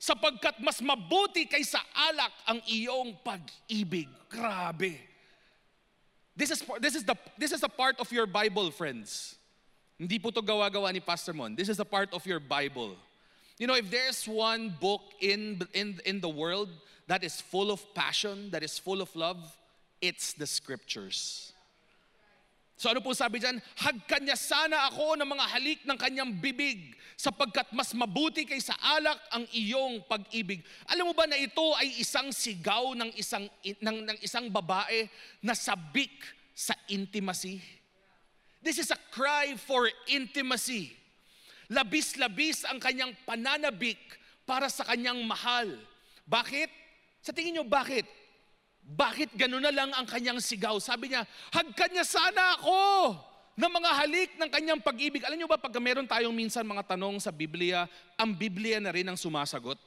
sapagkat 0.00 0.56
mas 0.64 0.80
mabuti 0.80 1.44
kaysa 1.44 1.84
alak 1.92 2.32
ang 2.48 2.64
iyong 2.64 3.12
pag-ibig. 3.20 4.08
Grabe. 4.32 5.09
This 6.36 6.50
is, 6.50 6.64
this 6.80 6.94
is, 6.94 7.04
the, 7.04 7.16
this 7.38 7.52
is 7.52 7.62
a 7.62 7.68
part 7.68 8.00
of 8.00 8.10
your 8.12 8.26
Bible, 8.26 8.70
friends. 8.70 9.36
Hindi 9.98 10.18
po 10.18 10.30
to 10.30 10.40
gawa-gawa 10.40 10.92
ni 10.92 11.00
Pastor 11.00 11.34
Mon. 11.34 11.54
This 11.54 11.68
is 11.68 11.78
a 11.78 11.84
part 11.84 12.12
of 12.14 12.24
your 12.26 12.40
Bible. 12.40 12.96
You 13.58 13.66
know, 13.66 13.74
if 13.74 13.90
there's 13.90 14.26
one 14.26 14.74
book 14.80 15.02
in, 15.20 15.60
in, 15.74 16.00
in 16.06 16.20
the 16.20 16.28
world 16.28 16.70
that 17.08 17.22
is 17.22 17.40
full 17.40 17.70
of 17.70 17.84
passion, 17.94 18.50
that 18.52 18.62
is 18.62 18.78
full 18.78 19.02
of 19.02 19.14
love, 19.14 19.36
it's 20.00 20.32
the 20.32 20.46
scriptures. 20.46 21.52
So 22.80 22.88
ano 22.88 23.04
po 23.04 23.12
sabi 23.12 23.44
dyan? 23.44 23.60
Hagkan 23.76 24.24
niya 24.24 24.40
sana 24.40 24.88
ako 24.88 25.20
ng 25.20 25.28
mga 25.28 25.44
halik 25.52 25.80
ng 25.84 25.98
kanyang 26.00 26.32
bibig 26.32 26.96
sapagkat 27.12 27.68
mas 27.76 27.92
mabuti 27.92 28.48
kaysa 28.48 28.72
alak 28.80 29.20
ang 29.36 29.44
iyong 29.52 30.00
pag-ibig. 30.08 30.64
Alam 30.88 31.12
mo 31.12 31.14
ba 31.14 31.28
na 31.28 31.36
ito 31.36 31.60
ay 31.76 32.00
isang 32.00 32.32
sigaw 32.32 32.96
ng 32.96 33.12
isang, 33.20 33.44
ng, 33.60 33.98
ng 34.08 34.18
isang 34.24 34.48
babae 34.48 35.12
na 35.44 35.52
sabik 35.52 36.24
sa 36.56 36.72
intimacy? 36.88 37.60
This 38.64 38.80
is 38.80 38.88
a 38.88 39.00
cry 39.12 39.60
for 39.60 39.84
intimacy. 40.08 40.96
Labis-labis 41.68 42.64
ang 42.64 42.80
kanyang 42.80 43.12
pananabik 43.28 44.00
para 44.48 44.72
sa 44.72 44.88
kanyang 44.88 45.20
mahal. 45.28 45.68
Bakit? 46.24 46.72
Sa 47.20 47.36
tingin 47.36 47.60
nyo, 47.60 47.64
bakit? 47.68 48.08
Bakit 48.90 49.38
gano'n 49.38 49.62
na 49.62 49.70
lang 49.70 49.90
ang 49.94 50.02
kanyang 50.02 50.42
sigaw? 50.42 50.74
Sabi 50.82 51.14
niya, 51.14 51.22
hagkan 51.54 51.94
niya 51.94 52.02
sana 52.02 52.58
ako 52.58 53.14
ng 53.54 53.70
mga 53.70 53.90
halik 54.02 54.30
ng 54.34 54.50
kanyang 54.50 54.80
pag-ibig. 54.82 55.22
Alam 55.22 55.38
niyo 55.38 55.46
ba, 55.46 55.62
pag 55.62 55.70
meron 55.78 56.10
tayong 56.10 56.34
minsan 56.34 56.66
mga 56.66 56.96
tanong 56.96 57.22
sa 57.22 57.30
Biblia, 57.30 57.86
ang 58.18 58.34
Biblia 58.34 58.82
na 58.82 58.90
rin 58.90 59.06
ang 59.06 59.14
sumasagot. 59.14 59.78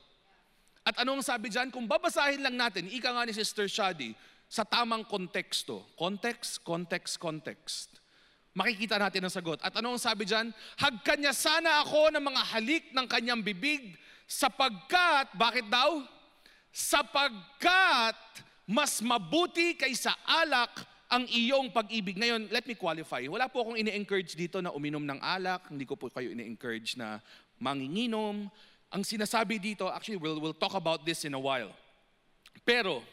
At 0.88 1.04
anong 1.04 1.20
sabi 1.20 1.52
dyan? 1.52 1.68
Kung 1.68 1.84
babasahin 1.84 2.40
lang 2.40 2.56
natin, 2.56 2.88
ika 2.88 3.12
nga 3.12 3.28
ni 3.28 3.36
Sister 3.36 3.68
Shadi, 3.68 4.16
sa 4.48 4.64
tamang 4.64 5.04
konteksto. 5.04 5.84
Context, 6.00 6.64
context, 6.64 7.20
context. 7.20 7.90
Makikita 8.56 9.02
natin 9.02 9.28
ang 9.28 9.34
sagot. 9.34 9.60
At 9.66 9.76
anong 9.76 10.00
sabi 10.00 10.24
dyan? 10.24 10.54
Hagkan 10.80 11.20
niya 11.20 11.36
sana 11.36 11.84
ako 11.84 12.14
ng 12.14 12.24
mga 12.24 12.42
halik 12.56 12.86
ng 12.96 13.08
kanyang 13.10 13.42
bibig 13.44 14.00
sapagkat, 14.30 15.34
bakit 15.36 15.68
daw? 15.68 16.06
Sapagkat 16.70 18.16
mas 18.64 19.04
mabuti 19.04 19.76
kaysa 19.76 20.16
alak 20.24 20.72
ang 21.12 21.28
iyong 21.30 21.70
pag-ibig. 21.70 22.18
Ngayon, 22.18 22.50
let 22.50 22.66
me 22.66 22.74
qualify. 22.74 23.22
Wala 23.30 23.46
po 23.46 23.62
akong 23.62 23.78
ini-encourage 23.78 24.34
dito 24.34 24.64
na 24.64 24.74
uminom 24.74 25.04
ng 25.04 25.20
alak. 25.22 25.70
Hindi 25.70 25.86
ko 25.86 25.94
po 25.94 26.10
kayo 26.10 26.34
ini-encourage 26.34 26.98
na 26.98 27.22
manginginom. 27.62 28.50
Ang 28.90 29.04
sinasabi 29.06 29.62
dito, 29.62 29.86
actually, 29.92 30.18
we'll, 30.18 30.42
we'll 30.42 30.58
talk 30.58 30.74
about 30.74 31.06
this 31.06 31.22
in 31.28 31.38
a 31.38 31.42
while. 31.42 31.70
Pero, 32.66 33.06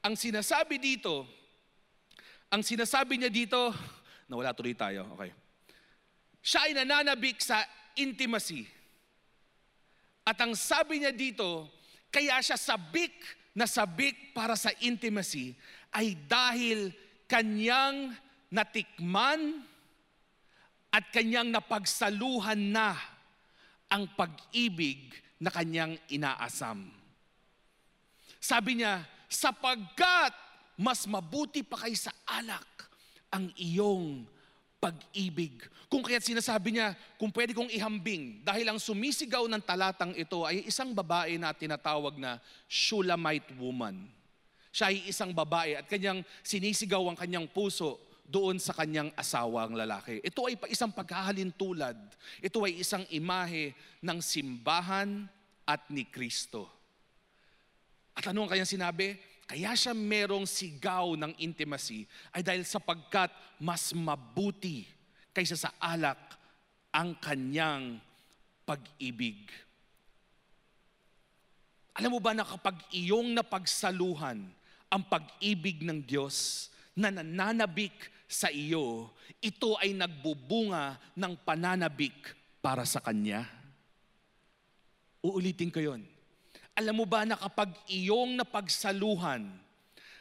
ang 0.00 0.16
sinasabi 0.16 0.80
dito, 0.80 1.28
ang 2.48 2.62
sinasabi 2.64 3.20
niya 3.20 3.28
dito, 3.28 3.74
nawala 4.30 4.56
tuloy 4.56 4.72
tayo, 4.72 5.04
okay. 5.12 5.34
Siya 6.40 6.70
ay 6.70 6.72
nananabik 6.78 7.42
sa 7.42 7.60
intimacy. 7.98 8.64
At 10.22 10.38
ang 10.40 10.54
sabi 10.54 11.02
niya 11.02 11.10
dito, 11.10 11.68
kaya 12.08 12.38
siya 12.40 12.56
sabik 12.56 13.12
na 13.56 13.64
sabik 13.64 14.36
para 14.36 14.52
sa 14.52 14.68
intimacy 14.84 15.56
ay 15.96 16.12
dahil 16.28 16.92
kanyang 17.24 18.12
natikman 18.52 19.64
at 20.92 21.08
kanyang 21.08 21.48
napagsaluhan 21.48 22.60
na 22.60 22.92
ang 23.88 24.04
pag-ibig 24.12 25.08
na 25.40 25.48
kanyang 25.48 25.96
inaasam. 26.12 26.84
Sabi 28.36 28.78
niya, 28.78 29.02
sapagkat 29.26 30.36
mas 30.76 31.08
mabuti 31.08 31.64
pa 31.64 31.80
kay 31.80 31.96
sa 31.96 32.12
alak 32.28 32.68
ang 33.32 33.48
iyong 33.56 34.35
pag-ibig. 34.86 35.66
Kung 35.90 36.06
kaya't 36.06 36.22
sinasabi 36.22 36.78
niya, 36.78 36.94
kung 37.18 37.34
pwede 37.34 37.50
kong 37.50 37.70
ihambing, 37.74 38.38
dahil 38.46 38.70
ang 38.70 38.78
sumisigaw 38.78 39.50
ng 39.50 39.62
talatang 39.62 40.14
ito 40.14 40.46
ay 40.46 40.62
isang 40.62 40.94
babae 40.94 41.34
na 41.34 41.50
tinatawag 41.50 42.14
na 42.14 42.38
Shulamite 42.70 43.50
woman. 43.58 44.06
Siya 44.70 44.94
ay 44.94 45.10
isang 45.10 45.34
babae 45.34 45.74
at 45.74 45.90
kanyang 45.90 46.22
sinisigaw 46.46 47.02
ang 47.10 47.18
kanyang 47.18 47.50
puso 47.50 47.98
doon 48.26 48.58
sa 48.62 48.74
kanyang 48.74 49.10
asawang 49.18 49.74
lalaki. 49.74 50.22
Ito 50.22 50.46
ay 50.46 50.54
isang 50.70 50.94
paghahalintulad. 50.94 51.98
Ito 52.42 52.58
ay 52.66 52.82
isang 52.82 53.02
imahe 53.10 53.74
ng 54.02 54.18
simbahan 54.22 55.26
at 55.66 55.82
ni 55.90 56.06
Kristo. 56.06 56.66
At 58.14 58.30
ano 58.30 58.46
ang 58.46 58.50
kanyang 58.50 58.70
sinabi? 58.70 59.18
Kaya 59.46 59.78
siya 59.78 59.94
merong 59.94 60.42
sigaw 60.42 61.14
ng 61.14 61.30
intimacy 61.38 62.02
ay 62.34 62.42
dahil 62.42 62.66
sapagkat 62.66 63.30
mas 63.62 63.94
mabuti 63.94 64.90
kaysa 65.30 65.54
sa 65.54 65.70
alak 65.78 66.18
ang 66.90 67.14
kanyang 67.22 68.02
pag-ibig. 68.66 69.46
Alam 71.94 72.18
mo 72.18 72.20
ba 72.20 72.34
na 72.34 72.42
kapag 72.42 72.76
iyong 72.90 73.32
napagsaluhan 73.32 74.50
ang 74.90 75.02
pag-ibig 75.06 75.86
ng 75.86 76.02
Diyos 76.02 76.68
na 76.98 77.14
nananabik 77.14 77.94
sa 78.26 78.50
iyo, 78.50 79.14
ito 79.38 79.78
ay 79.78 79.94
nagbubunga 79.94 80.98
ng 81.14 81.32
pananabik 81.46 82.34
para 82.58 82.82
sa 82.82 82.98
Kanya. 82.98 83.46
Uulitin 85.22 85.70
ko 85.70 85.78
yon. 85.78 86.15
Alam 86.76 87.02
mo 87.02 87.06
ba 87.08 87.24
na 87.24 87.40
kapag 87.40 87.72
iyong 87.88 88.36
napagsaluhan 88.36 89.48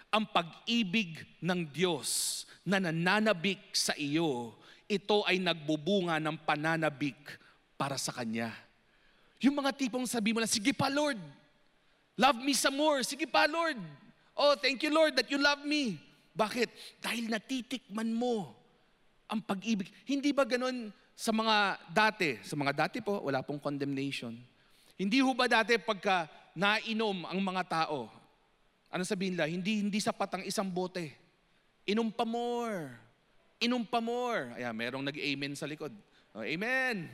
ang 0.08 0.26
pag-ibig 0.32 1.28
ng 1.44 1.68
Diyos 1.68 2.44
na 2.64 2.80
nananabik 2.80 3.76
sa 3.76 3.92
iyo, 4.00 4.56
ito 4.88 5.22
ay 5.28 5.38
nagbubunga 5.44 6.16
ng 6.24 6.40
pananabik 6.48 7.20
para 7.76 8.00
sa 8.00 8.16
Kanya. 8.16 8.56
Yung 9.44 9.60
mga 9.60 9.76
tipong 9.76 10.08
sabi 10.08 10.32
mo 10.32 10.40
na, 10.40 10.48
sige 10.48 10.72
pa 10.72 10.88
Lord, 10.88 11.20
love 12.16 12.40
me 12.40 12.56
some 12.56 12.80
more. 12.80 13.04
Sige 13.04 13.28
pa 13.28 13.44
Lord, 13.46 13.76
Oh, 14.36 14.60
thank 14.60 14.84
you 14.84 14.92
Lord 14.92 15.16
that 15.16 15.32
you 15.32 15.40
love 15.40 15.64
me. 15.64 15.96
Bakit? 16.36 17.00
Dahil 17.00 17.32
natitikman 17.32 18.12
mo 18.12 18.52
ang 19.32 19.40
pag-ibig. 19.40 19.88
Hindi 20.04 20.36
ba 20.36 20.44
ganun 20.44 20.92
sa 21.16 21.32
mga 21.32 21.80
dati? 21.88 22.30
Sa 22.44 22.60
mga 22.60 22.86
dati 22.86 23.00
po, 23.00 23.24
wala 23.24 23.40
pong 23.40 23.64
condemnation. 23.64 24.36
Hindi 25.00 25.24
ho 25.24 25.32
ba 25.32 25.48
dati 25.48 25.80
pagka 25.80 26.28
nainom 26.56 27.28
ang 27.28 27.40
mga 27.44 27.64
tao, 27.68 28.08
ano 28.88 29.04
sabihin 29.04 29.36
nila? 29.36 29.52
Hindi, 29.52 29.84
hindi 29.84 30.00
sapat 30.00 30.40
ang 30.40 30.44
isang 30.48 30.72
bote. 30.72 31.12
Inom 31.84 32.08
pa 32.16 32.24
more. 32.24 32.96
Inom 33.60 33.84
pa 33.84 34.00
more. 34.00 34.56
Ayan, 34.56 34.72
merong 34.72 35.04
nag-amen 35.04 35.52
sa 35.54 35.68
likod. 35.68 35.92
Oh, 36.32 36.40
amen. 36.40 37.12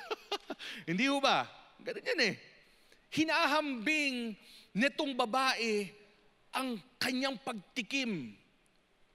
hindi 0.88 1.08
ho 1.08 1.16
ba? 1.16 1.48
Ganun 1.80 2.10
yan 2.12 2.20
eh. 2.28 2.34
Hinahambing 3.12 4.36
netong 4.76 5.16
babae 5.16 5.88
ang 6.52 6.76
kanyang 7.00 7.40
pagtikim 7.40 8.36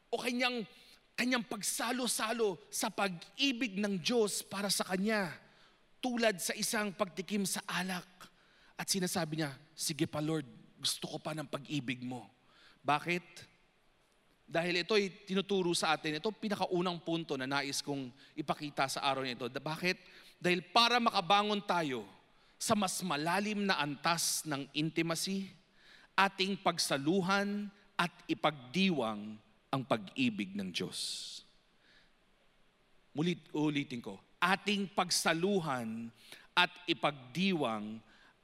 o 0.10 0.18
kanyang, 0.18 0.66
kanyang 1.14 1.46
pagsalo-salo 1.46 2.58
sa 2.74 2.90
pag-ibig 2.90 3.78
ng 3.78 4.02
Diyos 4.02 4.42
para 4.42 4.74
sa 4.74 4.82
kanya. 4.82 5.30
Tulad 6.02 6.42
sa 6.42 6.58
isang 6.58 6.90
pagtikim 6.94 7.46
sa 7.46 7.62
alak. 7.70 8.17
At 8.78 8.86
sinasabi 8.88 9.42
niya, 9.42 9.52
sige 9.74 10.06
pa 10.06 10.22
Lord, 10.22 10.46
gusto 10.78 11.10
ko 11.10 11.18
pa 11.18 11.34
ng 11.34 11.50
pag-ibig 11.50 12.06
mo. 12.06 12.30
Bakit? 12.86 13.26
Dahil 14.48 14.86
ito 14.86 14.96
ay 14.96 15.10
tinuturo 15.26 15.74
sa 15.74 15.98
atin, 15.98 16.22
ito 16.22 16.30
pinakaunang 16.32 17.02
punto 17.02 17.36
na 17.36 17.50
nais 17.50 17.84
kong 17.84 18.14
ipakita 18.38 18.88
sa 18.88 19.04
araw 19.04 19.26
nito. 19.26 19.50
Bakit? 19.50 19.98
Dahil 20.38 20.62
para 20.62 21.02
makabangon 21.02 21.60
tayo 21.66 22.06
sa 22.56 22.78
mas 22.78 23.02
malalim 23.02 23.66
na 23.66 23.82
antas 23.82 24.46
ng 24.46 24.70
intimacy, 24.72 25.50
ating 26.16 26.58
pagsaluhan 26.62 27.70
at 27.98 28.14
ipagdiwang 28.30 29.36
ang 29.74 29.82
pag-ibig 29.84 30.54
ng 30.54 30.70
Diyos. 30.70 31.42
Mulit, 33.14 33.42
ulitin 33.54 34.02
ko, 34.02 34.22
ating 34.38 34.90
pagsaluhan 34.94 36.14
at 36.54 36.70
ipagdiwang 36.86 37.98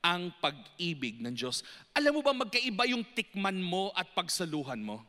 ang 0.03 0.35
pag-ibig 0.43 1.23
ng 1.23 1.31
Diyos. 1.31 1.63
Alam 1.95 2.19
mo 2.19 2.21
ba 2.21 2.35
magkaiba 2.35 2.83
yung 2.91 3.07
tikman 3.15 3.55
mo 3.63 3.95
at 3.95 4.11
pagsaluhan 4.11 4.83
mo? 4.83 4.99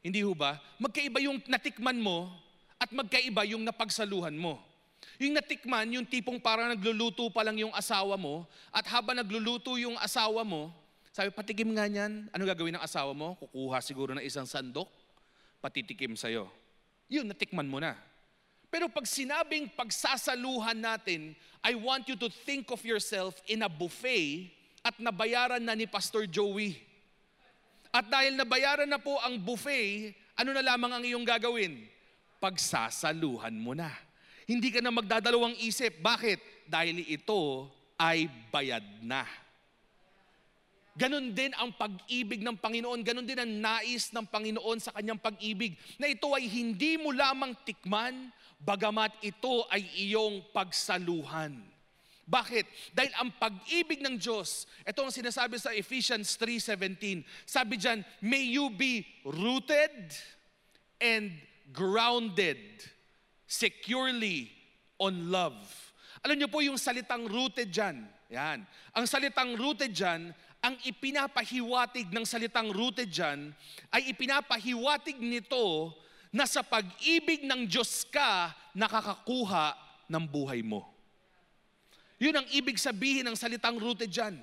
Hindi 0.00 0.24
ho 0.24 0.32
ba? 0.32 0.56
Magkaiba 0.80 1.20
yung 1.20 1.40
natikman 1.44 2.00
mo 2.00 2.32
at 2.80 2.88
magkaiba 2.88 3.44
yung 3.44 3.60
napagsaluhan 3.60 4.32
mo. 4.32 4.56
Yung 5.20 5.36
natikman, 5.36 5.84
yung 5.92 6.08
tipong 6.08 6.40
parang 6.40 6.72
nagluluto 6.72 7.28
pa 7.28 7.44
lang 7.44 7.60
yung 7.60 7.76
asawa 7.76 8.16
mo 8.16 8.48
at 8.72 8.88
habang 8.88 9.20
nagluluto 9.20 9.76
yung 9.76 10.00
asawa 10.00 10.40
mo, 10.42 10.72
sabi, 11.14 11.30
patikim 11.30 11.70
nga 11.76 11.86
niyan. 11.86 12.26
Ano 12.34 12.42
gagawin 12.42 12.74
ng 12.74 12.82
asawa 12.82 13.14
mo? 13.14 13.38
Kukuha 13.38 13.78
siguro 13.84 14.16
ng 14.18 14.24
isang 14.24 14.48
sandok, 14.48 14.90
patitikim 15.62 16.18
sa'yo. 16.18 16.50
Yun, 17.06 17.30
natikman 17.30 17.68
mo 17.68 17.78
na. 17.78 17.94
Pero 18.74 18.90
pag 18.90 19.06
sinabing 19.06 19.70
pagsasaluhan 19.70 20.74
natin, 20.74 21.38
I 21.62 21.78
want 21.78 22.10
you 22.10 22.18
to 22.18 22.26
think 22.26 22.74
of 22.74 22.82
yourself 22.82 23.38
in 23.46 23.62
a 23.62 23.70
buffet 23.70 24.50
at 24.82 24.98
nabayaran 24.98 25.62
na 25.62 25.78
ni 25.78 25.86
Pastor 25.86 26.26
Joey. 26.26 26.82
At 27.94 28.10
dahil 28.10 28.34
nabayaran 28.34 28.90
na 28.90 28.98
po 28.98 29.14
ang 29.22 29.38
buffet, 29.38 30.18
ano 30.34 30.50
na 30.50 30.58
lamang 30.58 30.90
ang 30.90 31.04
iyong 31.06 31.22
gagawin? 31.22 31.86
Pagsasaluhan 32.42 33.54
mo 33.54 33.78
na. 33.78 33.94
Hindi 34.42 34.74
ka 34.74 34.82
na 34.82 34.90
magdadalawang 34.90 35.54
isip. 35.62 36.02
Bakit? 36.02 36.66
Dahil 36.66 37.06
ito 37.06 37.70
ay 37.94 38.26
bayad 38.50 38.82
na. 39.06 39.22
Ganon 40.94 41.34
din 41.34 41.50
ang 41.58 41.74
pag-ibig 41.74 42.38
ng 42.38 42.54
Panginoon, 42.54 43.02
ganon 43.02 43.26
din 43.26 43.34
ang 43.34 43.50
nais 43.50 44.14
ng 44.14 44.26
Panginoon 44.30 44.78
sa 44.78 44.94
kanyang 44.94 45.18
pag-ibig, 45.18 45.74
na 45.98 46.06
ito 46.06 46.30
ay 46.30 46.46
hindi 46.46 46.94
mo 46.94 47.10
lamang 47.10 47.50
tikman, 47.66 48.30
bagamat 48.64 49.12
ito 49.20 49.68
ay 49.68 49.84
iyong 50.08 50.40
pagsaluhan. 50.50 51.60
Bakit? 52.24 52.96
Dahil 52.96 53.12
ang 53.20 53.30
pag-ibig 53.36 54.00
ng 54.00 54.16
Diyos, 54.16 54.64
ito 54.80 55.04
ang 55.04 55.12
sinasabi 55.12 55.60
sa 55.60 55.76
Ephesians 55.76 56.40
3.17, 56.40 57.20
sabi 57.44 57.76
dyan, 57.76 58.00
may 58.24 58.48
you 58.48 58.72
be 58.72 59.04
rooted 59.28 60.08
and 60.96 61.36
grounded 61.68 62.56
securely 63.44 64.48
on 64.96 65.28
love. 65.28 65.60
Alam 66.24 66.40
niyo 66.40 66.48
po 66.48 66.64
yung 66.64 66.80
salitang 66.80 67.28
rooted 67.28 67.68
dyan, 67.68 68.08
yan. 68.32 68.64
Ang 68.96 69.04
salitang 69.04 69.52
rooted 69.60 69.92
dyan 69.92 70.32
ang 70.64 70.80
ipinapahiwatig 70.80 72.08
ng 72.08 72.24
salitang 72.24 72.72
rooted 72.72 73.12
dyan 73.12 73.52
ay 73.92 74.16
ipinapahiwatig 74.16 75.20
nito 75.20 75.92
na 76.34 76.50
sa 76.50 76.66
pag-ibig 76.66 77.46
ng 77.46 77.62
Diyos 77.70 78.02
ka 78.10 78.50
nakakakuha 78.74 79.78
ng 80.10 80.24
buhay 80.26 80.66
mo. 80.66 80.82
Yun 82.18 82.42
ang 82.42 82.46
ibig 82.50 82.74
sabihin 82.74 83.22
ng 83.30 83.38
salitang 83.38 83.78
rooted 83.78 84.10
dyan. 84.10 84.34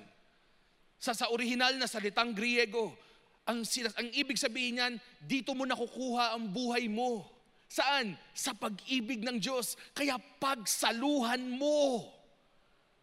Sa, 0.96 1.12
sa 1.12 1.28
original 1.28 1.76
na 1.76 1.84
salitang 1.84 2.32
Griego, 2.32 2.96
ang, 3.44 3.60
ang 3.68 4.08
ibig 4.16 4.40
sabihin 4.40 4.80
niyan, 4.80 4.94
dito 5.20 5.52
mo 5.52 5.68
nakukuha 5.68 6.32
ang 6.32 6.48
buhay 6.48 6.88
mo. 6.88 7.28
Saan? 7.68 8.16
Sa 8.32 8.56
pag-ibig 8.56 9.20
ng 9.20 9.36
Diyos. 9.36 9.76
Kaya 9.92 10.16
pagsaluhan 10.40 11.44
mo. 11.44 12.08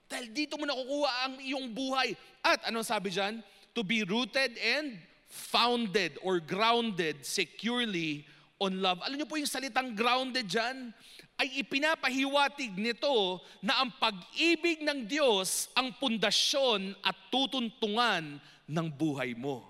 Dahil 0.10 0.34
dito 0.34 0.58
mo 0.58 0.65
nakukuha 0.65 1.12
ang 1.30 1.36
iyong 1.38 1.69
buhay. 1.75 2.17
At 2.41 2.65
anong 2.65 2.88
sabi 2.88 3.13
dyan? 3.13 3.45
To 3.78 3.86
be 3.86 4.02
rooted 4.02 4.58
and 4.58 4.97
founded 5.30 6.17
or 6.25 6.41
grounded 6.41 7.21
securely 7.21 8.25
on 8.60 8.84
love. 8.84 9.00
Alam 9.08 9.24
niyo 9.24 9.28
po 9.28 9.39
yung 9.39 9.50
salitang 9.50 9.95
grounded 9.95 10.45
dyan? 10.45 10.91
Ay 11.39 11.63
ipinapahiwatig 11.63 12.76
nito 12.76 13.39
na 13.63 13.80
ang 13.80 13.95
pag-ibig 13.95 14.84
ng 14.84 15.08
Diyos 15.08 15.72
ang 15.72 15.95
pundasyon 15.95 17.00
at 17.00 17.15
tutuntungan 17.32 18.38
ng 18.67 18.88
buhay 18.91 19.32
mo. 19.34 19.63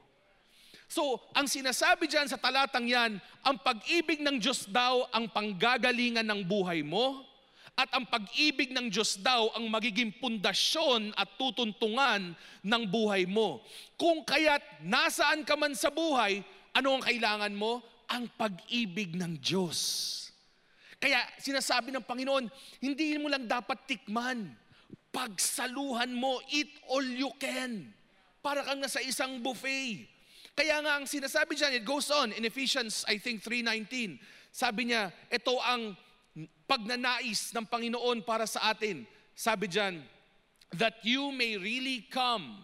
So, 0.90 1.22
ang 1.38 1.46
sinasabi 1.46 2.10
dyan 2.10 2.26
sa 2.26 2.42
talatang 2.42 2.90
yan, 2.90 3.22
ang 3.46 3.62
pag-ibig 3.62 4.26
ng 4.26 4.42
Diyos 4.42 4.66
daw 4.66 5.06
ang 5.14 5.30
panggagalingan 5.30 6.26
ng 6.26 6.42
buhay 6.50 6.82
mo, 6.82 7.30
at 7.80 7.88
ang 7.96 8.04
pag-ibig 8.04 8.76
ng 8.76 8.92
Diyos 8.92 9.16
daw 9.24 9.56
ang 9.56 9.72
magiging 9.72 10.12
pundasyon 10.20 11.16
at 11.16 11.32
tutuntungan 11.40 12.36
ng 12.60 12.84
buhay 12.92 13.24
mo. 13.24 13.64
Kung 13.96 14.28
kaya't 14.28 14.84
nasaan 14.84 15.48
ka 15.48 15.56
man 15.56 15.72
sa 15.72 15.88
buhay, 15.88 16.44
ano 16.76 17.00
ang 17.00 17.04
kailangan 17.08 17.56
mo? 17.56 17.80
Ang 18.10 18.26
pag-ibig 18.34 19.14
ng 19.14 19.38
Diyos. 19.38 19.78
Kaya 21.00 21.24
sinasabi 21.40 21.96
ng 21.96 22.04
Panginoon, 22.04 22.52
hindi 22.84 23.16
mo 23.16 23.32
lang 23.32 23.48
dapat 23.48 23.88
tikman. 23.88 24.52
Pagsaluhan 25.10 26.12
mo, 26.12 26.44
eat 26.52 26.70
all 26.92 27.06
you 27.06 27.32
can. 27.40 27.88
Para 28.44 28.66
kang 28.68 28.84
nasa 28.84 29.00
isang 29.00 29.40
buffet. 29.40 30.10
Kaya 30.60 30.84
nga 30.84 31.00
ang 31.00 31.08
sinasabi 31.08 31.56
dyan, 31.56 31.80
it 31.80 31.88
goes 31.88 32.12
on 32.12 32.36
in 32.36 32.44
Ephesians, 32.44 33.08
I 33.08 33.16
think 33.16 33.40
3.19. 33.40 34.20
Sabi 34.52 34.92
niya, 34.92 35.08
ito 35.32 35.56
ang 35.64 35.96
pagnanais 36.68 37.56
ng 37.56 37.64
Panginoon 37.64 38.28
para 38.28 38.44
sa 38.44 38.76
atin. 38.76 39.08
Sabi 39.32 39.72
dyan, 39.72 40.04
that 40.76 41.00
you 41.02 41.32
may 41.32 41.56
really 41.56 42.06
come 42.12 42.60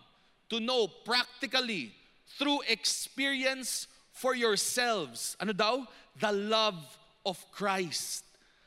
to 0.51 0.59
know 0.59 0.91
practically 1.07 1.95
through 2.35 2.61
experience 2.67 3.87
for 4.15 4.31
yourselves. 4.33 5.35
Ano 5.43 5.51
daw? 5.51 5.83
The 6.15 6.31
love 6.31 6.79
of 7.27 7.35
Christ. 7.51 8.23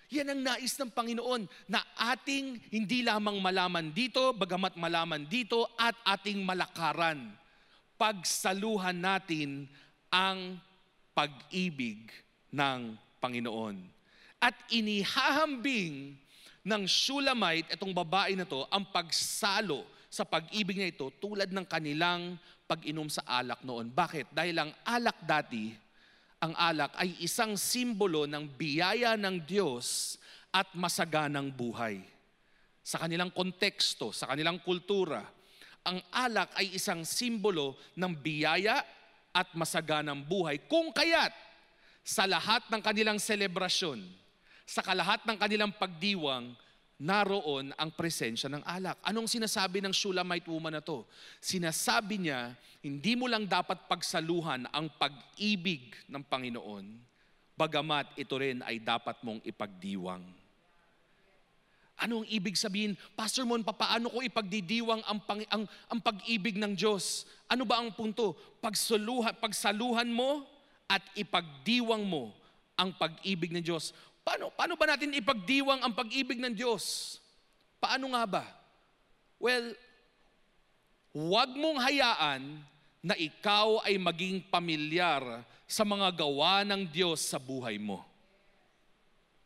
Yan 0.08 0.32
ang 0.32 0.40
nais 0.40 0.76
ng 0.76 0.88
Panginoon 0.92 1.48
na 1.68 1.84
ating 2.12 2.60
hindi 2.72 3.04
lamang 3.04 3.40
malaman 3.40 3.92
dito, 3.92 4.32
bagamat 4.32 4.76
malaman 4.76 5.24
dito, 5.24 5.68
at 5.76 5.96
ating 6.04 6.44
malakaran. 6.44 7.32
Pagsaluhan 8.00 8.96
natin 8.96 9.68
ang 10.08 10.56
pag-ibig 11.12 12.08
ng 12.52 12.96
Panginoon. 13.20 13.76
At 14.40 14.56
inihahambing 14.72 16.16
ng 16.64 16.82
Shulamite, 16.88 17.74
itong 17.74 17.92
babae 17.92 18.32
na 18.38 18.48
to, 18.48 18.64
ang 18.72 18.88
pagsalo 18.88 19.84
sa 20.08 20.24
pag-ibig 20.24 20.80
na 20.80 20.88
ito 20.88 21.12
tulad 21.20 21.52
ng 21.52 21.66
kanilang 21.68 22.40
pag-inom 22.68 23.08
sa 23.08 23.24
alak 23.24 23.64
noon. 23.64 23.88
Bakit? 23.88 24.36
Dahil 24.36 24.60
ang 24.60 24.70
alak 24.84 25.24
dati, 25.24 25.72
ang 26.38 26.52
alak 26.52 26.92
ay 27.00 27.16
isang 27.24 27.56
simbolo 27.56 28.28
ng 28.28 28.44
biyaya 28.44 29.16
ng 29.16 29.40
Diyos 29.42 30.20
at 30.52 30.68
masaganang 30.76 31.48
buhay. 31.48 32.04
Sa 32.84 33.00
kanilang 33.00 33.32
konteksto, 33.32 34.12
sa 34.12 34.28
kanilang 34.28 34.60
kultura, 34.60 35.24
ang 35.88 35.98
alak 36.12 36.52
ay 36.60 36.76
isang 36.76 37.02
simbolo 37.08 37.80
ng 37.96 38.12
biyaya 38.12 38.84
at 39.32 39.48
masaganang 39.56 40.20
buhay. 40.20 40.60
Kung 40.68 40.92
kaya't 40.92 41.32
sa 42.04 42.28
lahat 42.28 42.64
ng 42.68 42.80
kanilang 42.84 43.16
selebrasyon, 43.16 44.00
sa 44.68 44.84
kalahat 44.84 45.24
ng 45.24 45.36
kanilang 45.40 45.72
pagdiwang, 45.72 46.52
naroon 46.98 47.70
ang 47.78 47.94
presensya 47.94 48.50
ng 48.50 48.66
alak. 48.66 48.98
Anong 49.06 49.30
sinasabi 49.30 49.78
ng 49.78 49.94
Shulamite 49.94 50.50
woman 50.50 50.74
na 50.76 50.82
to? 50.82 51.06
Sinasabi 51.38 52.26
niya, 52.26 52.58
hindi 52.82 53.14
mo 53.14 53.30
lang 53.30 53.46
dapat 53.46 53.86
pagsaluhan 53.86 54.66
ang 54.74 54.90
pag-ibig 54.98 55.94
ng 56.10 56.22
Panginoon, 56.26 56.84
bagamat 57.54 58.18
ito 58.18 58.34
rin 58.34 58.66
ay 58.66 58.82
dapat 58.82 59.14
mong 59.22 59.38
ipagdiwang. 59.46 60.26
Anong 61.98 62.26
ibig 62.30 62.54
sabihin? 62.54 62.94
Pastor 63.18 63.42
Mon, 63.42 63.62
paano 63.66 64.06
ko 64.06 64.22
ipagdidiwang 64.22 65.02
ang, 65.02 65.18
pang, 65.18 65.42
ang, 65.50 65.66
ang 65.90 65.98
pag-ibig 65.98 66.54
ng 66.54 66.74
Diyos? 66.78 67.26
Ano 67.50 67.66
ba 67.66 67.82
ang 67.82 67.90
punto? 67.90 68.38
Pagsaluhan, 68.62 69.34
pagsaluhan 69.42 70.06
mo 70.06 70.46
at 70.86 71.02
ipagdiwang 71.18 72.06
mo 72.06 72.30
ang 72.78 72.94
pag-ibig 72.94 73.50
ng 73.50 73.66
Diyos. 73.66 73.90
Paano, 74.28 74.52
paano 74.52 74.76
ba 74.76 74.84
natin 74.84 75.16
ipagdiwang 75.16 75.80
ang 75.80 75.96
pag-ibig 75.96 76.36
ng 76.36 76.52
Diyos? 76.52 77.16
Paano 77.80 78.12
nga 78.12 78.28
ba? 78.28 78.44
Well, 79.40 79.72
huwag 81.16 81.56
mong 81.56 81.80
hayaan 81.80 82.60
na 83.00 83.16
ikaw 83.16 83.80
ay 83.88 83.96
maging 83.96 84.44
pamilyar 84.52 85.24
sa 85.64 85.80
mga 85.80 86.12
gawa 86.12 86.60
ng 86.60 86.84
Diyos 86.92 87.24
sa 87.24 87.40
buhay 87.40 87.80
mo. 87.80 88.04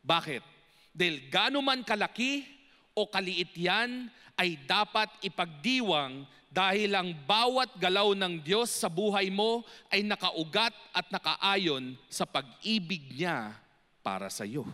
Bakit? 0.03 0.43
Dahil 0.91 1.31
gano 1.31 1.63
man 1.63 1.79
kalaki 1.87 2.43
o 2.91 3.07
kaliit 3.07 3.55
yan, 3.55 4.11
ay 4.35 4.59
dapat 4.67 5.07
ipagdiwang 5.23 6.27
dahil 6.51 6.91
ang 6.91 7.15
bawat 7.23 7.71
galaw 7.79 8.11
ng 8.11 8.35
Diyos 8.43 8.67
sa 8.67 8.91
buhay 8.91 9.31
mo 9.31 9.63
ay 9.87 10.03
nakaugat 10.03 10.75
at 10.91 11.07
nakaayon 11.07 11.95
sa 12.11 12.27
pag-ibig 12.27 13.15
niya 13.15 13.62
para 14.03 14.27
sa 14.27 14.43
iyo. 14.43 14.67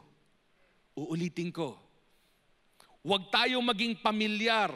Uulitin 0.97 1.53
ko. 1.53 1.77
Huwag 3.05 3.31
tayong 3.31 3.63
maging 3.63 3.95
pamilyar 4.01 4.73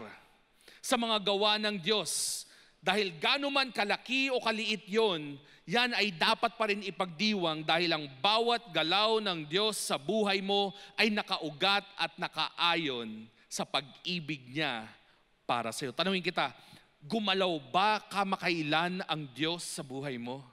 sa 0.79 0.95
mga 0.95 1.19
gawa 1.19 1.59
ng 1.59 1.75
Diyos. 1.81 2.45
Dahil 2.79 3.15
gano 3.19 3.49
man 3.51 3.73
kalaki 3.73 4.31
o 4.31 4.39
kaliit 4.39 4.87
yon, 4.87 5.35
yan 5.63 5.95
ay 5.95 6.11
dapat 6.11 6.59
pa 6.59 6.67
rin 6.67 6.83
ipagdiwang 6.83 7.63
dahil 7.63 7.95
ang 7.95 8.05
bawat 8.19 8.67
galaw 8.75 9.23
ng 9.23 9.47
Diyos 9.47 9.79
sa 9.79 9.95
buhay 9.95 10.43
mo 10.43 10.75
ay 10.99 11.07
nakaugat 11.07 11.87
at 11.95 12.11
nakaayon 12.19 13.27
sa 13.47 13.63
pag-ibig 13.63 14.51
niya 14.51 14.83
para 15.47 15.71
sa 15.71 15.87
iyo. 15.87 15.95
Tanungin 15.95 16.23
kita, 16.23 16.51
gumalaw 17.07 17.55
ba 17.71 18.03
kamakailan 18.11 19.03
ang 19.07 19.23
Diyos 19.31 19.63
sa 19.63 19.83
buhay 19.83 20.19
mo? 20.19 20.43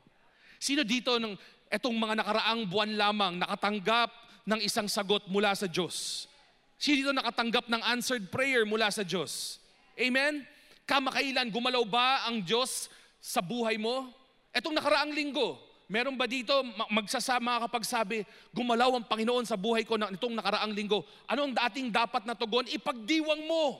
Sino 0.63 0.87
dito 0.87 1.19
ng 1.19 1.35
etong 1.71 1.95
mga 1.95 2.21
nakaraang 2.21 2.67
buwan 2.67 2.91
lamang 2.99 3.35
nakatanggap 3.39 4.11
ng 4.43 4.61
isang 4.67 4.91
sagot 4.91 5.31
mula 5.31 5.55
sa 5.55 5.71
Diyos. 5.71 6.27
Sino 6.75 6.97
dito 6.99 7.15
nakatanggap 7.15 7.71
ng 7.71 7.83
answered 7.87 8.27
prayer 8.29 8.67
mula 8.67 8.91
sa 8.91 9.07
Diyos? 9.07 9.63
Amen? 9.95 10.43
Kamakailan, 10.89 11.55
gumalaw 11.55 11.87
ba 11.87 12.27
ang 12.27 12.43
Diyos 12.43 12.91
sa 13.23 13.39
buhay 13.39 13.79
mo? 13.79 14.11
Etong 14.51 14.75
nakaraang 14.75 15.15
linggo, 15.15 15.55
meron 15.87 16.19
ba 16.19 16.27
dito 16.27 16.51
magsasama 16.91 17.63
kapag 17.69 17.87
sabi, 17.87 18.27
gumalaw 18.51 18.99
ang 18.99 19.07
Panginoon 19.07 19.47
sa 19.47 19.55
buhay 19.55 19.87
ko 19.87 19.95
na 19.95 20.11
itong 20.11 20.35
nakaraang 20.35 20.75
linggo? 20.75 21.07
Ano 21.31 21.47
ang 21.47 21.55
dating 21.55 21.95
dapat 21.95 22.27
na 22.27 22.35
tugon? 22.35 22.67
Ipagdiwang 22.67 23.47
mo. 23.47 23.79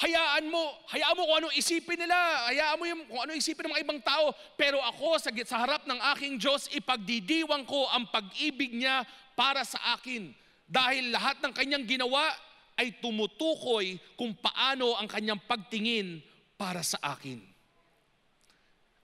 Hayaan 0.00 0.48
mo, 0.48 0.80
hayaan 0.88 1.12
mo 1.12 1.28
kung 1.28 1.38
ano 1.44 1.48
isipin 1.52 2.00
nila, 2.00 2.16
hayaan 2.48 2.80
mo 2.80 2.84
yung, 2.88 3.02
kung 3.04 3.20
ano 3.20 3.36
isipin 3.36 3.68
ng 3.68 3.72
mga 3.76 3.84
ibang 3.84 4.00
tao. 4.00 4.32
Pero 4.56 4.80
ako 4.80 5.20
sa, 5.20 5.28
sa 5.44 5.60
harap 5.60 5.84
ng 5.84 6.00
aking 6.16 6.40
Diyos, 6.40 6.72
ipagdidiwang 6.72 7.68
ko 7.68 7.84
ang 7.92 8.08
pag-ibig 8.08 8.72
niya 8.72 9.04
para 9.36 9.60
sa 9.60 10.00
akin. 10.00 10.32
Dahil 10.64 11.12
lahat 11.12 11.44
ng 11.44 11.52
kanyang 11.52 11.84
ginawa 11.84 12.32
ay 12.80 12.96
tumutukoy 12.96 14.00
kung 14.16 14.32
paano 14.32 14.96
ang 14.96 15.04
kanyang 15.04 15.42
pagtingin 15.44 16.24
para 16.56 16.80
sa 16.80 16.96
akin. 17.04 17.36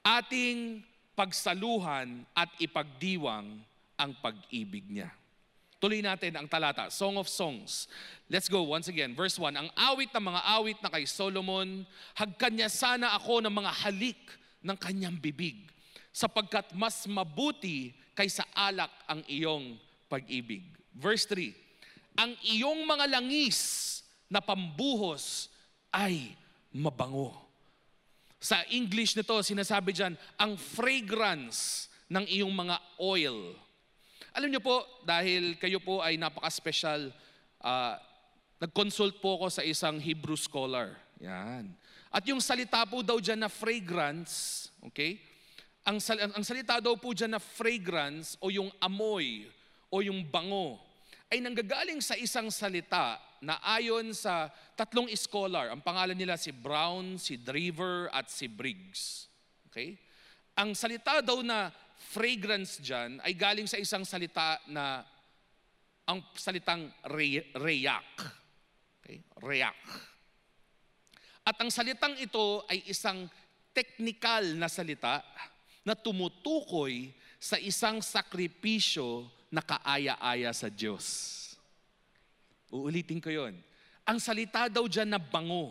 Ating 0.00 0.80
pagsaluhan 1.12 2.24
at 2.32 2.48
ipagdiwang 2.56 3.60
ang 4.00 4.10
pag-ibig 4.24 4.88
niya. 4.88 5.12
Tuloy 5.76 6.00
natin 6.00 6.32
ang 6.40 6.48
talata, 6.48 6.88
Song 6.88 7.20
of 7.20 7.28
Songs. 7.28 7.84
Let's 8.32 8.48
go 8.48 8.64
once 8.64 8.88
again. 8.88 9.12
Verse 9.12 9.36
1, 9.36 9.52
Ang 9.60 9.68
awit 9.76 10.08
ng 10.08 10.24
mga 10.24 10.40
awit 10.56 10.78
na 10.80 10.88
kay 10.88 11.04
Solomon, 11.04 11.84
hagkan 12.16 12.56
niya 12.56 12.72
sana 12.72 13.12
ako 13.12 13.44
ng 13.44 13.52
mga 13.52 13.72
halik 13.84 14.20
ng 14.64 14.76
kanyang 14.80 15.20
bibig, 15.20 15.68
sapagkat 16.16 16.72
mas 16.72 17.04
mabuti 17.04 17.92
kaysa 18.16 18.48
alak 18.56 18.88
ang 19.04 19.20
iyong 19.28 19.76
pag-ibig. 20.08 20.64
Verse 20.96 21.28
3, 21.28 21.52
Ang 22.24 22.32
iyong 22.40 22.88
mga 22.88 23.12
langis 23.12 24.00
na 24.32 24.40
pambuhos 24.40 25.52
ay 25.92 26.32
mabango. 26.72 27.36
Sa 28.40 28.64
English 28.72 29.12
nito, 29.12 29.36
sinasabi 29.44 29.92
dyan, 29.92 30.16
ang 30.40 30.56
fragrance 30.56 31.92
ng 32.08 32.24
iyong 32.24 32.52
mga 32.52 32.76
oil 32.96 33.65
alam 34.36 34.52
niyo 34.52 34.60
po, 34.60 34.84
dahil 35.00 35.56
kayo 35.56 35.80
po 35.80 36.04
ay 36.04 36.20
napaka-special, 36.20 37.08
uh, 37.64 37.96
nag-consult 38.60 39.16
po 39.16 39.40
ako 39.40 39.48
sa 39.48 39.64
isang 39.64 39.96
Hebrew 39.96 40.36
scholar. 40.36 40.92
Yan. 41.24 41.72
At 42.12 42.20
yung 42.28 42.44
salita 42.44 42.84
po 42.84 43.00
daw 43.00 43.16
dyan 43.16 43.40
na 43.40 43.48
fragrance, 43.48 44.68
okay? 44.84 45.16
Ang, 45.88 46.04
sal- 46.04 46.20
ang 46.20 46.44
salita 46.44 46.84
daw 46.84 47.00
po 47.00 47.16
dyan 47.16 47.32
na 47.32 47.40
fragrance 47.40 48.36
o 48.36 48.52
yung 48.52 48.68
amoy 48.76 49.48
o 49.88 50.04
yung 50.04 50.20
bango 50.20 50.76
ay 51.32 51.40
nanggagaling 51.40 52.04
sa 52.04 52.12
isang 52.20 52.52
salita 52.52 53.16
na 53.40 53.56
ayon 53.64 54.12
sa 54.12 54.52
tatlong 54.76 55.08
scholar. 55.16 55.72
Ang 55.72 55.80
pangalan 55.80 56.14
nila 56.14 56.36
si 56.36 56.52
Brown, 56.52 57.16
si 57.16 57.40
Driver 57.40 58.12
at 58.12 58.28
si 58.28 58.52
Briggs. 58.52 59.32
Okay? 59.72 59.96
Ang 60.60 60.76
salita 60.76 61.24
daw 61.24 61.40
na 61.40 61.72
fragrance 61.96 62.78
dyan 62.80 63.18
ay 63.24 63.32
galing 63.32 63.64
sa 63.64 63.80
isang 63.80 64.04
salita 64.04 64.60
na 64.68 65.02
ang 66.06 66.22
salitang 66.38 66.86
re- 67.10 67.50
reyak. 67.58 68.14
Okay? 69.02 69.18
Reyak. 69.42 69.80
At 71.46 71.56
ang 71.58 71.70
salitang 71.70 72.14
ito 72.18 72.62
ay 72.70 72.86
isang 72.86 73.26
technical 73.74 74.54
na 74.54 74.70
salita 74.70 75.20
na 75.86 75.94
tumutukoy 75.94 77.14
sa 77.36 77.60
isang 77.60 78.02
sakripisyo 78.02 79.28
na 79.52 79.62
kaaya-aya 79.62 80.50
sa 80.50 80.66
Diyos. 80.66 81.06
Uulitin 82.72 83.22
ko 83.22 83.30
yon. 83.30 83.54
Ang 84.06 84.18
salita 84.18 84.66
daw 84.66 84.86
dyan 84.90 85.14
na 85.14 85.22
bango 85.22 85.70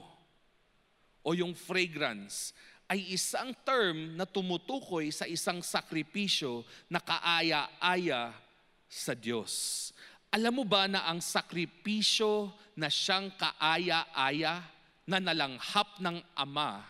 o 1.26 1.30
yung 1.36 1.52
fragrance 1.52 2.56
ay 2.86 3.18
isang 3.18 3.50
term 3.66 4.14
na 4.14 4.30
tumutukoy 4.30 5.10
sa 5.10 5.26
isang 5.26 5.62
sakripisyo 5.62 6.62
na 6.86 7.02
kaaya-aya 7.02 8.30
sa 8.86 9.18
Diyos. 9.18 9.90
Alam 10.30 10.62
mo 10.62 10.66
ba 10.68 10.86
na 10.86 11.08
ang 11.10 11.18
sakripisyo 11.18 12.54
na 12.78 12.92
siyang 12.92 13.34
kaaya-aya 13.34 14.62
na 15.08 15.18
nalanghap 15.18 15.98
ng 15.98 16.18
Ama 16.38 16.84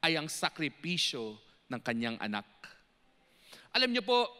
ay 0.00 0.16
ang 0.16 0.28
sakripisyo 0.30 1.36
ng 1.68 1.80
kanyang 1.84 2.16
anak? 2.16 2.46
Alam 3.76 3.92
niyo 3.92 4.00
po, 4.00 4.30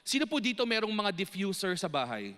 sino 0.00 0.24
po 0.24 0.40
dito 0.40 0.64
merong 0.64 0.92
mga 0.92 1.12
diffuser 1.12 1.76
sa 1.76 1.90
bahay? 1.90 2.32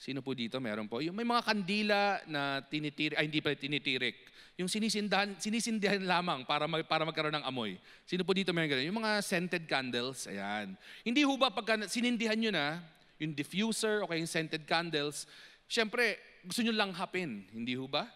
Sino 0.00 0.24
po 0.24 0.32
dito 0.32 0.56
meron 0.64 0.88
po? 0.88 1.04
Yung 1.04 1.12
may 1.12 1.28
mga 1.28 1.44
kandila 1.44 2.24
na 2.24 2.64
tinitirik, 2.64 3.20
ay 3.20 3.28
hindi 3.28 3.44
pa 3.44 3.52
tinitirik. 3.52 4.16
Yung 4.56 4.64
sinisindahan, 4.64 5.36
sinisindihan 5.36 6.00
lamang 6.00 6.48
para, 6.48 6.64
mag, 6.64 6.88
para 6.88 7.04
magkaroon 7.04 7.36
ng 7.36 7.44
amoy. 7.44 7.76
Sino 8.08 8.24
po 8.24 8.32
dito 8.32 8.48
meron 8.56 8.72
ganun? 8.72 8.88
Yung 8.88 8.96
mga 8.96 9.20
scented 9.20 9.68
candles, 9.68 10.24
ayan. 10.24 10.72
Hindi 11.04 11.20
ho 11.20 11.36
ba 11.36 11.52
pagka 11.52 11.84
sinindihan 11.84 12.40
nyo 12.40 12.48
na, 12.48 12.80
yung 13.20 13.36
diffuser 13.36 14.00
o 14.00 14.08
kaya 14.08 14.24
yung 14.24 14.32
scented 14.32 14.64
candles, 14.64 15.28
syempre, 15.68 16.16
gusto 16.48 16.64
nyo 16.64 16.72
lang 16.72 16.96
hapin, 16.96 17.44
hindi 17.52 17.76
ho 17.76 17.84
ba? 17.84 18.08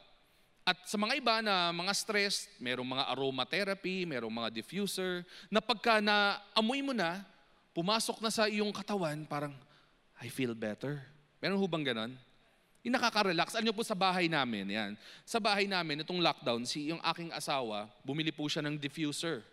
At 0.64 0.88
sa 0.88 0.96
mga 0.96 1.20
iba 1.20 1.44
na 1.44 1.68
mga 1.68 1.92
stress, 1.92 2.48
merong 2.56 2.96
mga 2.96 3.12
aromatherapy, 3.12 4.08
merong 4.08 4.32
mga 4.32 4.48
diffuser, 4.48 5.20
na 5.52 5.60
pagka 5.60 6.00
na 6.00 6.40
amoy 6.56 6.80
mo 6.80 6.96
na, 6.96 7.20
pumasok 7.76 8.24
na 8.24 8.32
sa 8.32 8.48
iyong 8.48 8.72
katawan, 8.72 9.28
parang, 9.28 9.52
I 10.24 10.32
feel 10.32 10.56
better. 10.56 11.13
Meron 11.44 11.60
ho 11.60 11.68
bang 11.68 11.92
ganon? 11.92 12.16
Yung 12.80 12.96
nakaka-relax. 12.96 13.52
Ano 13.60 13.68
po 13.76 13.84
sa 13.84 13.92
bahay 13.92 14.32
namin, 14.32 14.64
yan. 14.64 14.90
Sa 15.28 15.36
bahay 15.36 15.68
namin, 15.68 16.00
itong 16.00 16.24
lockdown, 16.24 16.64
si 16.64 16.88
yung 16.88 17.04
aking 17.04 17.28
asawa, 17.36 17.84
bumili 18.00 18.32
po 18.32 18.48
siya 18.48 18.64
ng 18.64 18.80
diffuser. 18.80 19.44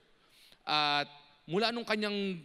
At 0.63 1.11
mula 1.43 1.67
nung 1.75 1.83
kanyang 1.83 2.39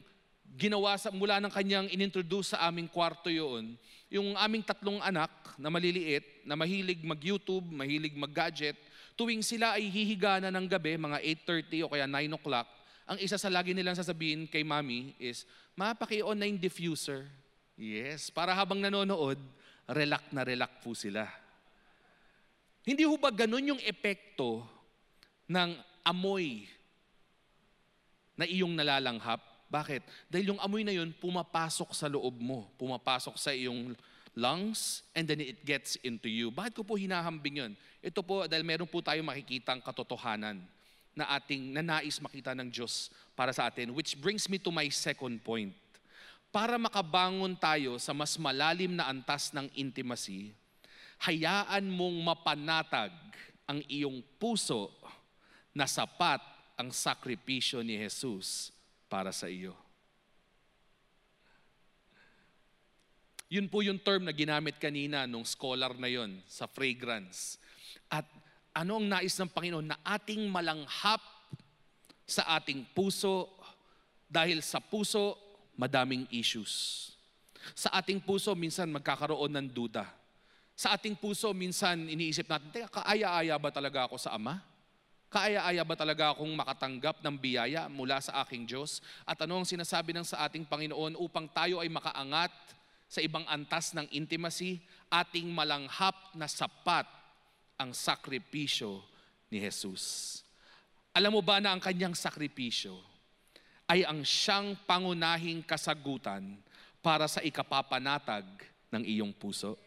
ginawa, 0.58 0.98
sa, 0.98 1.14
mula 1.14 1.38
ng 1.38 1.52
kanyang 1.54 1.86
inintroduce 1.94 2.58
sa 2.58 2.66
aming 2.66 2.90
kwarto 2.90 3.30
yun, 3.30 3.78
yung 4.10 4.34
aming 4.34 4.66
tatlong 4.66 4.98
anak 4.98 5.30
na 5.62 5.70
maliliit, 5.70 6.42
na 6.42 6.58
mahilig 6.58 7.06
mag-YouTube, 7.06 7.70
mahilig 7.70 8.18
mag-gadget, 8.18 8.74
tuwing 9.14 9.46
sila 9.46 9.78
ay 9.78 9.86
hihiga 9.86 10.42
na 10.42 10.50
ng 10.50 10.66
gabi, 10.66 10.98
mga 10.98 11.22
8.30 11.46 11.86
o 11.86 11.90
kaya 11.94 12.06
9 12.10 12.34
o'clock, 12.34 12.66
ang 13.06 13.18
isa 13.22 13.38
sa 13.38 13.46
lagi 13.46 13.70
nilang 13.70 13.94
sasabihin 13.94 14.50
kay 14.50 14.66
mami 14.66 15.14
is, 15.22 15.46
Ma, 15.78 15.94
paki-on 15.94 16.34
na 16.34 16.50
yung 16.50 16.58
diffuser. 16.58 17.30
Yes, 17.76 18.32
para 18.32 18.56
habang 18.56 18.80
nanonood, 18.80 19.36
relax 19.84 20.24
na 20.32 20.42
relax 20.48 20.72
po 20.80 20.96
sila. 20.96 21.28
Hindi 22.80 23.04
ho 23.04 23.20
ba 23.20 23.28
ganun 23.28 23.76
yung 23.76 23.82
epekto 23.84 24.64
ng 25.44 25.76
amoy 26.00 26.64
na 28.32 28.48
iyong 28.48 28.72
nalalanghap? 28.72 29.44
Bakit? 29.68 30.02
Dahil 30.32 30.56
yung 30.56 30.60
amoy 30.64 30.88
na 30.88 30.96
yun 30.96 31.12
pumapasok 31.12 31.92
sa 31.92 32.08
loob 32.08 32.40
mo, 32.40 32.64
pumapasok 32.80 33.36
sa 33.36 33.52
iyong 33.52 33.92
lungs, 34.32 35.04
and 35.12 35.28
then 35.28 35.44
it 35.44 35.60
gets 35.60 36.00
into 36.00 36.32
you. 36.32 36.48
Bakit 36.48 36.80
ko 36.80 36.82
po 36.86 36.96
hinahambing 36.96 37.60
yun? 37.60 37.72
Ito 38.00 38.24
po, 38.24 38.48
dahil 38.48 38.64
meron 38.64 38.88
po 38.88 39.04
tayo 39.04 39.20
makikitang 39.20 39.84
katotohanan 39.84 40.64
na 41.16 41.28
ating 41.36 41.76
nanais 41.76 42.20
makita 42.20 42.56
ng 42.56 42.68
Diyos 42.72 43.12
para 43.36 43.52
sa 43.52 43.68
atin, 43.68 43.92
which 43.92 44.16
brings 44.16 44.48
me 44.48 44.56
to 44.56 44.72
my 44.72 44.88
second 44.88 45.40
point. 45.44 45.72
Para 46.56 46.80
makabangon 46.80 47.52
tayo 47.52 48.00
sa 48.00 48.16
mas 48.16 48.40
malalim 48.40 48.96
na 48.96 49.12
antas 49.12 49.52
ng 49.52 49.68
intimacy, 49.76 50.56
hayaan 51.20 51.84
mong 51.84 52.16
mapanatag 52.32 53.12
ang 53.68 53.84
iyong 53.84 54.24
puso 54.40 54.88
na 55.76 55.84
sapat 55.84 56.40
ang 56.80 56.88
sakripisyo 56.88 57.84
ni 57.84 58.00
Jesus 58.00 58.72
para 59.04 59.36
sa 59.36 59.52
iyo. 59.52 59.76
Yun 63.52 63.68
po 63.68 63.84
yung 63.84 64.00
term 64.00 64.24
na 64.24 64.32
ginamit 64.32 64.80
kanina 64.80 65.28
nung 65.28 65.44
scholar 65.44 65.92
na 65.92 66.08
yon 66.08 66.40
sa 66.48 66.64
fragrance. 66.64 67.60
At 68.08 68.24
ano 68.72 68.96
ang 68.96 69.04
nais 69.04 69.36
ng 69.36 69.52
Panginoon? 69.52 69.92
Na 69.92 70.00
ating 70.08 70.48
malanghap 70.48 71.20
sa 72.24 72.56
ating 72.56 72.88
puso 72.96 73.44
dahil 74.24 74.64
sa 74.64 74.80
puso 74.80 75.45
madaming 75.76 76.24
issues. 76.32 77.06
Sa 77.76 77.92
ating 77.92 78.18
puso 78.18 78.52
minsan 78.56 78.88
magkakaroon 78.90 79.52
ng 79.52 79.68
duda. 79.70 80.08
Sa 80.76 80.92
ating 80.92 81.16
puso 81.16 81.52
minsan 81.56 81.96
iniisip 82.04 82.48
natin, 82.48 82.68
teka, 82.68 83.00
kaaya-aya 83.00 83.56
ba 83.56 83.72
talaga 83.72 84.08
ako 84.08 84.20
sa 84.20 84.36
Ama? 84.36 84.60
Kaaya-aya 85.32 85.82
ba 85.82 85.96
talaga 85.96 86.32
akong 86.32 86.52
makatanggap 86.52 87.20
ng 87.24 87.36
biyaya 87.36 87.88
mula 87.88 88.20
sa 88.20 88.44
aking 88.44 88.68
Diyos? 88.68 89.00
At 89.24 89.40
ano 89.40 89.60
ang 89.60 89.66
sinasabi 89.68 90.12
ng 90.12 90.24
sa 90.24 90.44
ating 90.44 90.68
Panginoon 90.68 91.16
upang 91.16 91.48
tayo 91.50 91.80
ay 91.80 91.88
makaangat 91.88 92.52
sa 93.06 93.22
ibang 93.22 93.42
antas 93.46 93.94
ng 93.94 94.06
intimacy, 94.14 94.82
ating 95.10 95.46
malanghap 95.50 96.14
na 96.34 96.46
sapat 96.46 97.06
ang 97.76 97.90
sakripisyo 97.92 99.02
ni 99.50 99.62
Jesus. 99.62 100.40
Alam 101.16 101.40
mo 101.40 101.42
ba 101.42 101.58
na 101.58 101.72
ang 101.72 101.80
kanyang 101.80 102.12
sakripisyo 102.12 103.15
ay 103.86 104.02
ang 104.02 104.26
siyang 104.26 104.74
pangunahing 104.86 105.62
kasagutan 105.62 106.58
para 106.98 107.30
sa 107.30 107.38
ikapapanatag 107.42 108.44
ng 108.90 109.02
iyong 109.06 109.30
puso? 109.30 109.78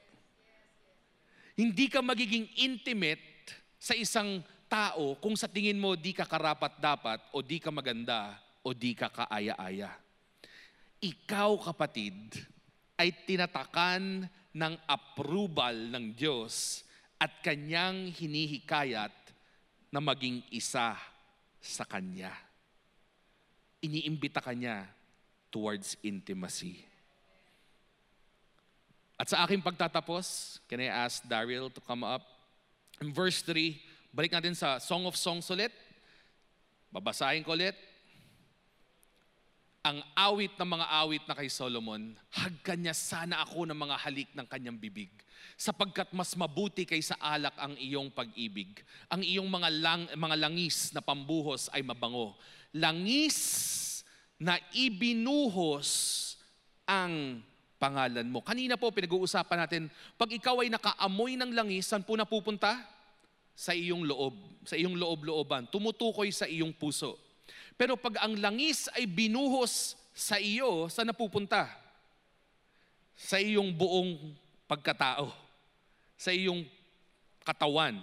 Hindi 1.59 1.91
ka 1.91 1.99
magiging 1.99 2.47
intimate 2.63 3.51
sa 3.75 3.91
isang 3.91 4.39
tao 4.71 5.19
kung 5.19 5.35
sa 5.35 5.51
tingin 5.51 5.75
mo 5.75 5.99
di 5.99 6.15
ka 6.15 6.23
karapat-dapat 6.23 7.35
o 7.35 7.43
di 7.43 7.59
ka 7.59 7.67
maganda 7.67 8.39
o 8.63 8.71
di 8.71 8.95
ka 8.95 9.11
kaaya-aya. 9.11 9.91
Ikaw 11.03 11.51
kapatid 11.59 12.39
ay 12.99 13.11
tinatakan 13.27 14.27
ng 14.55 14.73
approval 14.87 15.91
ng 15.91 16.15
Diyos 16.15 16.83
at 17.19 17.43
kanyang 17.43 18.11
hinihikayat 18.15 19.11
na 19.91 19.99
maging 19.99 20.43
isa 20.51 20.95
sa 21.59 21.83
Kanya. 21.83 22.48
Iniimbita 23.79 24.43
Kanya 24.43 24.87
towards 25.49 25.95
intimacy. 26.03 26.85
At 29.19 29.27
sa 29.27 29.43
aking 29.43 29.59
pagtatapos, 29.59 30.59
can 30.67 30.79
I 30.79 30.87
ask 30.87 31.23
Daryl 31.27 31.67
to 31.73 31.81
come 31.83 32.07
up? 32.07 32.23
In 33.03 33.11
verse 33.11 33.43
3, 33.43 33.75
balik 34.15 34.31
natin 34.31 34.55
sa 34.55 34.79
Song 34.79 35.03
of 35.03 35.19
Songs 35.19 35.47
ulit. 35.51 35.75
Babasahin 36.91 37.43
ko 37.43 37.51
ulit 37.55 37.75
ang 39.79 40.03
awit 40.11 40.53
ng 40.59 40.69
mga 40.69 40.85
awit 41.01 41.23
na 41.23 41.33
kay 41.33 41.47
Solomon, 41.47 42.11
hagkan 42.35 42.77
niya 42.77 42.91
sana 42.91 43.39
ako 43.39 43.63
ng 43.63 43.79
mga 43.79 43.95
halik 44.03 44.29
ng 44.35 44.45
kanyang 44.45 44.75
bibig, 44.75 45.07
sapagkat 45.55 46.11
mas 46.11 46.35
mabuti 46.35 46.83
kaysa 46.83 47.15
alak 47.15 47.55
ang 47.55 47.79
iyong 47.79 48.11
pag-ibig. 48.11 48.83
Ang 49.07 49.23
iyong 49.23 49.47
mga, 49.47 49.69
lang, 49.71 50.01
mga 50.11 50.35
langis 50.35 50.91
na 50.91 50.99
pambuhos 50.99 51.71
ay 51.71 51.79
mabango. 51.79 52.35
Langis 52.75 53.37
na 54.37 54.55
ibinuhos 54.71 55.89
ang 56.85 57.41
pangalan 57.79 58.27
mo. 58.27 58.43
Kanina 58.43 58.75
po 58.75 58.91
pinag-uusapan 58.91 59.59
natin, 59.65 59.83
pag 60.19 60.29
ikaw 60.29 60.61
ay 60.61 60.69
nakaamoy 60.69 61.39
ng 61.39 61.55
langis, 61.55 61.89
saan 61.89 62.03
po 62.03 62.13
napupunta? 62.19 62.77
Sa 63.55 63.75
iyong 63.75 64.07
loob, 64.07 64.35
sa 64.63 64.75
iyong 64.79 64.95
loob-looban. 64.95 65.67
Tumutukoy 65.67 66.31
sa 66.31 66.47
iyong 66.47 66.71
puso. 66.75 67.19
Pero 67.79 67.95
pag 67.95 68.19
ang 68.23 68.35
langis 68.35 68.91
ay 68.95 69.07
binuhos 69.07 69.95
sa 70.11 70.35
iyo, 70.35 70.91
sa 70.91 71.07
napupunta? 71.07 71.67
Sa 73.15 73.39
iyong 73.39 73.71
buong 73.71 74.35
pagkatao. 74.67 75.31
Sa 76.19 76.31
iyong 76.35 76.67
katawan. 77.43 77.99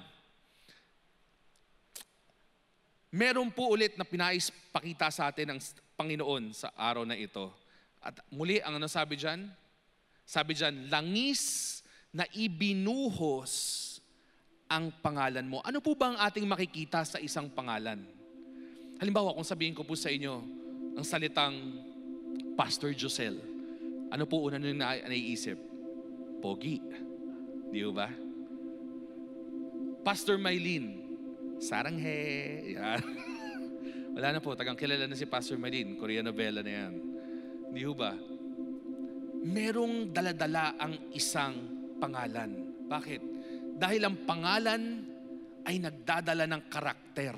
Meron 3.14 3.54
po 3.54 3.70
ulit 3.70 3.94
na 3.94 4.02
pinais 4.02 4.50
pakita 4.74 5.06
sa 5.14 5.30
atin 5.30 5.54
ng 5.54 5.60
Panginoon 5.94 6.50
sa 6.50 6.74
araw 6.74 7.06
na 7.06 7.14
ito. 7.14 7.48
At 8.02 8.18
muli, 8.30 8.58
ang 8.60 8.76
ano 8.76 8.90
sabi 8.90 9.14
dyan? 9.14 9.46
Sabi 10.26 10.58
dyan, 10.58 10.90
langis 10.90 11.42
na 12.10 12.26
ibinuhos 12.34 13.82
ang 14.66 14.90
pangalan 14.98 15.46
mo. 15.46 15.62
Ano 15.62 15.78
po 15.78 15.94
ba 15.94 16.10
ang 16.14 16.18
ating 16.18 16.46
makikita 16.46 17.06
sa 17.06 17.22
isang 17.22 17.46
pangalan? 17.46 18.02
Halimbawa, 18.98 19.36
kung 19.38 19.46
sabihin 19.46 19.76
ko 19.76 19.86
po 19.86 19.94
sa 19.94 20.10
inyo 20.10 20.34
ang 20.98 21.06
salitang 21.06 21.54
Pastor 22.58 22.90
Josel, 22.90 23.38
ano 24.10 24.24
po 24.26 24.42
una 24.42 24.58
nyo 24.58 24.74
na 24.74 24.98
naiisip? 25.06 25.58
Pogi. 26.42 26.82
Di 27.70 27.86
ba? 27.90 28.10
Pastor 30.02 30.38
Maylin, 30.38 31.05
saranghe. 31.60 32.20
Yan. 32.76 33.02
Wala 34.16 34.32
na 34.32 34.40
po, 34.40 34.56
tagang 34.56 34.78
kilala 34.78 35.04
na 35.04 35.18
si 35.18 35.28
Pastor 35.28 35.60
Maylin. 35.60 36.00
Korean 36.00 36.24
novela 36.24 36.64
na 36.64 36.72
yan. 36.72 36.92
Di 37.72 37.84
ba? 37.92 38.16
Merong 39.46 40.10
daladala 40.10 40.80
ang 40.80 41.12
isang 41.12 41.54
pangalan. 42.00 42.80
Bakit? 42.88 43.20
Dahil 43.76 44.00
ang 44.08 44.16
pangalan 44.24 44.82
ay 45.66 45.76
nagdadala 45.82 46.48
ng 46.48 46.62
karakter 46.70 47.36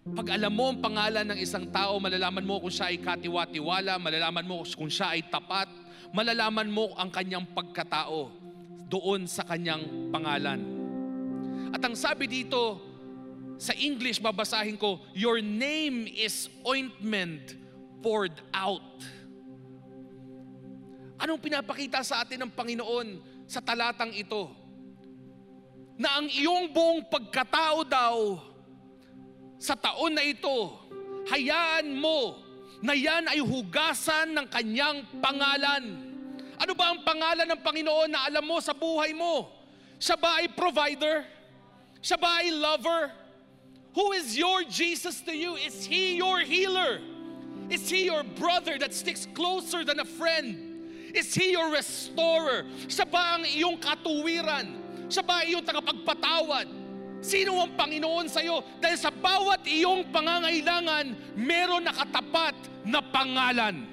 Pag 0.00 0.32
alam 0.32 0.52
mo 0.56 0.72
ang 0.72 0.80
pangalan 0.80 1.28
ng 1.28 1.38
isang 1.38 1.68
tao, 1.68 2.00
malalaman 2.00 2.42
mo 2.42 2.56
kung 2.56 2.72
siya 2.72 2.88
ay 2.88 2.98
katiwa-tiwala, 3.04 4.00
malalaman 4.00 4.48
mo 4.48 4.64
kung 4.64 4.88
siya 4.88 5.12
ay 5.12 5.28
tapat, 5.28 5.68
malalaman 6.16 6.72
mo 6.72 6.96
ang 6.96 7.12
kanyang 7.12 7.44
pagkatao 7.52 8.32
doon 8.88 9.28
sa 9.28 9.44
kanyang 9.44 10.10
pangalan. 10.10 10.58
At 11.70 11.82
ang 11.82 11.94
sabi 11.94 12.26
dito, 12.26 12.78
sa 13.60 13.76
English 13.76 14.18
babasahin 14.24 14.80
ko, 14.80 15.04
Your 15.12 15.44
name 15.44 16.08
is 16.08 16.48
ointment 16.64 17.54
poured 18.00 18.34
out. 18.56 18.96
Anong 21.20 21.36
pinapakita 21.44 22.00
sa 22.00 22.24
atin 22.24 22.48
ng 22.48 22.52
Panginoon 22.56 23.20
sa 23.44 23.60
talatang 23.60 24.16
ito? 24.16 24.48
Na 26.00 26.16
ang 26.16 26.32
iyong 26.32 26.72
buong 26.72 27.04
pagkatao 27.12 27.84
daw 27.84 28.16
sa 29.60 29.76
taon 29.76 30.16
na 30.16 30.24
ito, 30.24 30.72
hayaan 31.28 31.92
mo 31.92 32.40
na 32.80 32.96
yan 32.96 33.28
ay 33.28 33.44
hugasan 33.44 34.32
ng 34.32 34.48
kanyang 34.48 35.04
pangalan. 35.20 36.00
Ano 36.56 36.72
ba 36.72 36.96
ang 36.96 37.04
pangalan 37.04 37.44
ng 37.44 37.60
Panginoon 37.60 38.08
na 38.08 38.24
alam 38.24 38.40
mo 38.48 38.56
sa 38.64 38.72
buhay 38.72 39.12
mo? 39.12 39.52
Siya 40.00 40.16
ba 40.16 40.40
ay 40.40 40.48
provider? 40.56 41.28
Siya 42.00 42.16
ba 42.16 42.40
ay 42.40 42.50
lover? 42.50 43.12
Who 43.94 44.12
is 44.16 44.38
your 44.38 44.64
Jesus 44.64 45.20
to 45.26 45.34
you? 45.34 45.56
Is 45.60 45.84
He 45.84 46.16
your 46.16 46.40
healer? 46.40 47.00
Is 47.68 47.86
He 47.90 48.08
your 48.08 48.24
brother 48.24 48.78
that 48.80 48.94
sticks 48.94 49.28
closer 49.36 49.84
than 49.84 50.00
a 50.00 50.08
friend? 50.08 50.56
Is 51.14 51.34
He 51.34 51.52
your 51.52 51.70
restorer? 51.74 52.64
Siya 52.88 53.04
ba 53.04 53.38
ang 53.38 53.44
iyong 53.44 53.78
katuwiran? 53.82 54.66
Siya 55.10 55.26
ba 55.26 55.42
iyong 55.42 55.66
tagapagpatawad? 55.66 56.66
Sino 57.20 57.60
ang 57.60 57.76
Panginoon 57.76 58.32
sa 58.32 58.40
iyo? 58.40 58.64
Dahil 58.80 58.96
sa 58.96 59.12
bawat 59.12 59.66
iyong 59.68 60.08
pangangailangan, 60.08 61.36
meron 61.36 61.84
nakatapat 61.84 62.56
na 62.88 63.04
pangalan. 63.04 63.84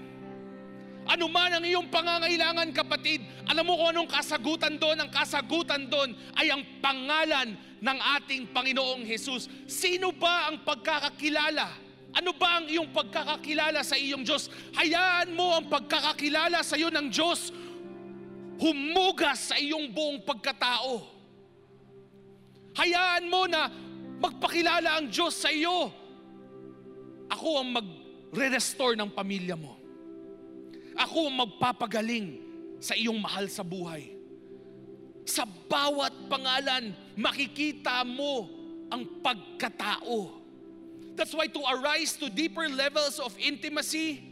Ano 1.08 1.32
man 1.32 1.52
ang 1.56 1.64
iyong 1.64 1.88
pangangailangan, 1.92 2.72
kapatid, 2.72 3.24
alam 3.48 3.64
mo 3.68 3.80
kung 3.80 3.96
anong 3.96 4.12
kasagutan 4.12 4.76
doon? 4.76 5.00
Ang 5.00 5.12
kasagutan 5.12 5.88
doon 5.88 6.16
ay 6.36 6.52
ang 6.52 6.64
pangalan 6.84 7.56
ng 7.78 7.98
ating 8.20 8.50
Panginoong 8.50 9.06
Jesus. 9.06 9.46
Sino 9.70 10.10
ba 10.14 10.50
ang 10.50 10.66
pagkakakilala? 10.66 11.70
Ano 12.18 12.34
ba 12.34 12.58
ang 12.58 12.66
iyong 12.66 12.90
pagkakakilala 12.90 13.86
sa 13.86 13.94
iyong 13.94 14.26
Diyos? 14.26 14.50
Hayaan 14.74 15.38
mo 15.38 15.54
ang 15.54 15.70
pagkakakilala 15.70 16.66
sa 16.66 16.74
iyo 16.74 16.90
ng 16.90 17.14
Diyos 17.14 17.54
humugas 18.58 19.54
sa 19.54 19.56
iyong 19.62 19.94
buong 19.94 20.26
pagkatao. 20.26 21.06
Hayaan 22.74 23.30
mo 23.30 23.46
na 23.46 23.70
magpakilala 24.18 24.98
ang 24.98 25.14
Diyos 25.14 25.38
sa 25.38 25.54
iyo. 25.54 25.94
Ako 27.30 27.62
ang 27.62 27.70
magre-restore 27.78 28.98
ng 28.98 29.14
pamilya 29.14 29.54
mo. 29.54 29.78
Ako 30.98 31.30
ang 31.30 31.46
magpapagaling 31.46 32.42
sa 32.82 32.98
iyong 32.98 33.22
mahal 33.22 33.46
sa 33.46 33.62
buhay. 33.62 34.17
Sa 35.28 35.44
bawat 35.44 36.32
pangalan, 36.32 36.96
makikita 37.20 38.08
mo 38.08 38.48
ang 38.88 39.20
pagkatao. 39.20 40.40
That's 41.20 41.36
why 41.36 41.52
to 41.52 41.60
arise 41.68 42.16
to 42.24 42.32
deeper 42.32 42.72
levels 42.72 43.20
of 43.20 43.36
intimacy, 43.36 44.24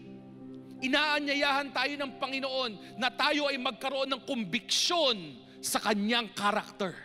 inaanyayahan 0.79 1.75
tayo 1.75 1.93
ng 1.99 2.12
Panginoon 2.15 2.95
na 2.95 3.12
tayo 3.12 3.51
ay 3.51 3.60
magkaroon 3.60 4.08
ng 4.15 4.21
conviction 4.23 5.36
sa 5.60 5.84
kanyang 5.84 6.31
karakter. 6.31 6.95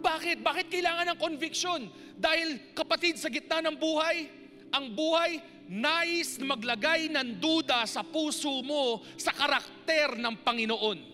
Bakit? 0.00 0.40
Bakit 0.40 0.66
kailangan 0.72 1.12
ng 1.12 1.18
conviction? 1.20 1.92
Dahil 2.16 2.72
kapatid 2.72 3.20
sa 3.20 3.28
gitna 3.28 3.60
ng 3.68 3.76
buhay, 3.76 4.32
ang 4.72 4.96
buhay 4.96 5.44
nais 5.68 6.40
na 6.40 6.56
maglagay 6.56 7.12
ng 7.12 7.36
duda 7.36 7.84
sa 7.84 8.00
puso 8.00 8.64
mo 8.64 9.04
sa 9.20 9.30
karakter 9.36 10.16
ng 10.16 10.34
Panginoon. 10.40 11.11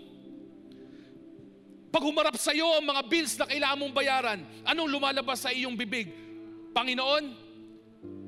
Pag 1.88 2.04
humarap 2.04 2.36
sa 2.36 2.52
iyo 2.52 2.68
ang 2.76 2.84
mga 2.84 3.02
bills 3.08 3.34
na 3.40 3.48
kailangan 3.48 3.78
mong 3.80 3.94
bayaran, 3.96 4.40
anong 4.68 4.88
lumalabas 4.92 5.40
sa 5.40 5.48
iyong 5.48 5.72
bibig? 5.72 6.12
Panginoon, 6.76 7.32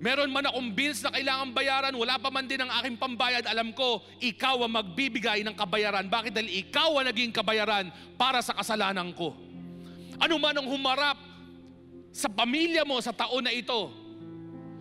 meron 0.00 0.32
man 0.32 0.48
akong 0.48 0.72
bills 0.72 1.04
na 1.04 1.12
kailangan 1.12 1.52
bayaran, 1.52 1.92
wala 1.92 2.16
pa 2.16 2.32
man 2.32 2.48
din 2.48 2.64
ang 2.64 2.72
aking 2.80 2.96
pambayad, 2.96 3.44
alam 3.44 3.76
ko, 3.76 4.00
ikaw 4.16 4.64
ang 4.64 4.72
magbibigay 4.80 5.44
ng 5.44 5.52
kabayaran. 5.52 6.08
Bakit? 6.08 6.32
Dahil 6.32 6.48
ikaw 6.56 7.04
ang 7.04 7.06
naging 7.12 7.36
kabayaran 7.36 7.92
para 8.16 8.40
sa 8.40 8.56
kasalanan 8.56 9.12
ko. 9.12 9.36
Ano 10.16 10.40
man 10.40 10.56
ang 10.56 10.68
humarap 10.68 11.20
sa 12.10 12.32
pamilya 12.32 12.88
mo 12.88 12.96
sa 13.04 13.12
taon 13.12 13.44
na 13.44 13.52
ito, 13.52 13.92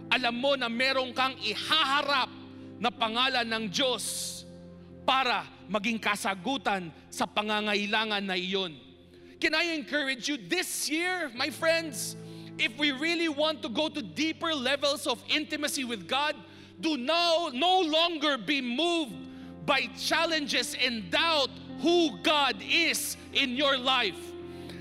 alam 0.07 0.35
mo 0.39 0.55
na 0.55 0.71
meron 0.71 1.11
kang 1.11 1.35
ihaharap 1.43 2.31
na 2.79 2.89
pangalan 2.89 3.43
ng 3.43 3.63
Diyos 3.69 4.39
para 5.09 5.41
maging 5.65 5.97
kasagutan 5.97 6.93
sa 7.09 7.25
pangangailangan 7.25 8.21
na 8.21 8.37
iyon. 8.37 8.77
Can 9.41 9.57
I 9.57 9.73
encourage 9.73 10.29
you 10.29 10.37
this 10.37 10.85
year, 10.85 11.33
my 11.33 11.49
friends, 11.49 12.13
if 12.61 12.77
we 12.77 12.93
really 12.93 13.25
want 13.25 13.65
to 13.65 13.73
go 13.73 13.89
to 13.89 14.05
deeper 14.05 14.53
levels 14.53 15.09
of 15.09 15.17
intimacy 15.25 15.81
with 15.81 16.05
God, 16.05 16.37
do 16.77 16.93
no, 16.93 17.49
no 17.49 17.81
longer 17.81 18.37
be 18.37 18.61
moved 18.61 19.17
by 19.65 19.89
challenges 19.97 20.77
and 20.77 21.09
doubt 21.09 21.49
who 21.81 22.13
God 22.21 22.61
is 22.61 23.17
in 23.33 23.57
your 23.57 23.81
life. 23.81 24.19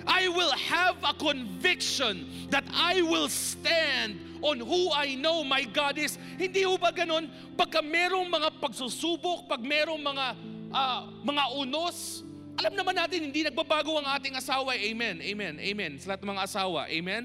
I 0.04 0.28
will 0.28 0.52
have 0.52 0.96
a 1.08 1.16
conviction 1.16 2.28
that 2.52 2.64
I 2.76 3.00
will 3.00 3.32
stand 3.32 4.20
on 4.40 4.58
who 4.62 4.90
I 4.94 5.14
know 5.18 5.42
my 5.42 5.64
God 5.68 5.98
is. 5.98 6.18
Hindi 6.38 6.62
ho 6.64 6.78
ba 6.78 6.94
ganun? 6.94 7.30
Pagka 7.54 7.82
merong 7.82 8.26
mga 8.26 8.58
pagsusubok, 8.62 9.50
pag 9.50 9.62
merong 9.62 10.00
mga, 10.00 10.26
uh, 10.70 11.00
mga 11.22 11.44
unos, 11.58 12.26
alam 12.58 12.74
naman 12.74 12.94
natin, 12.98 13.30
hindi 13.30 13.46
nagbabago 13.46 13.98
ang 13.98 14.06
ating 14.18 14.34
asawa. 14.34 14.74
Amen, 14.74 15.22
amen, 15.22 15.54
amen. 15.62 15.92
Sa 16.02 16.10
lahat 16.10 16.26
ng 16.26 16.30
mga 16.34 16.44
asawa, 16.46 16.80
amen? 16.90 17.22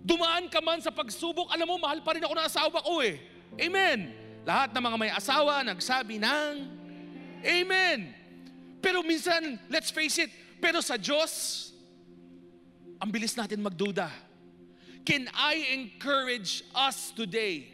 Dumaan 0.00 0.46
ka 0.46 0.62
man 0.62 0.78
sa 0.78 0.94
pagsubok, 0.94 1.50
alam 1.50 1.66
mo, 1.66 1.76
mahal 1.82 1.98
pa 2.00 2.14
rin 2.14 2.22
ako 2.22 2.34
ng 2.38 2.46
asawa 2.46 2.78
ko 2.80 3.02
eh. 3.02 3.18
Amen. 3.58 4.14
Lahat 4.46 4.70
ng 4.72 4.82
mga 4.82 4.96
may 4.96 5.12
asawa, 5.12 5.60
nagsabi 5.66 6.16
ng 6.22 6.80
Amen. 7.40 8.12
Pero 8.80 9.00
minsan, 9.04 9.60
let's 9.68 9.92
face 9.92 10.24
it, 10.24 10.30
pero 10.60 10.80
sa 10.84 10.96
Diyos, 11.00 11.68
ang 13.00 13.08
bilis 13.08 13.32
natin 13.36 13.60
magduda. 13.60 14.08
Can 15.10 15.28
I 15.34 15.66
encourage 15.72 16.62
us 16.72 17.10
today? 17.10 17.66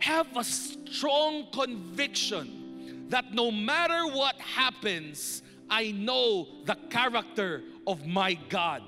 Have 0.00 0.36
a 0.36 0.44
strong 0.44 1.46
conviction 1.50 3.06
that 3.08 3.32
no 3.32 3.50
matter 3.50 4.06
what 4.08 4.38
happens, 4.38 5.42
I 5.70 5.92
know 5.92 6.46
the 6.66 6.74
character 6.90 7.62
of 7.86 8.06
my 8.06 8.34
God. 8.50 8.82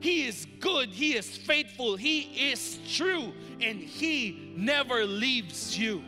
He 0.00 0.26
is 0.26 0.48
good, 0.58 0.88
He 0.88 1.14
is 1.14 1.28
faithful, 1.36 1.94
He 1.94 2.22
is 2.50 2.80
true, 2.92 3.32
and 3.60 3.78
He 3.78 4.52
never 4.56 5.04
leaves 5.04 5.78
you. 5.78 6.02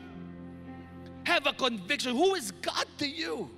Have 1.27 1.47
a 1.47 1.53
conviction. 1.53 2.17
Who 2.17 2.35
is 2.35 2.51
God 2.51 2.87
to 2.99 3.07
you? 3.07 3.49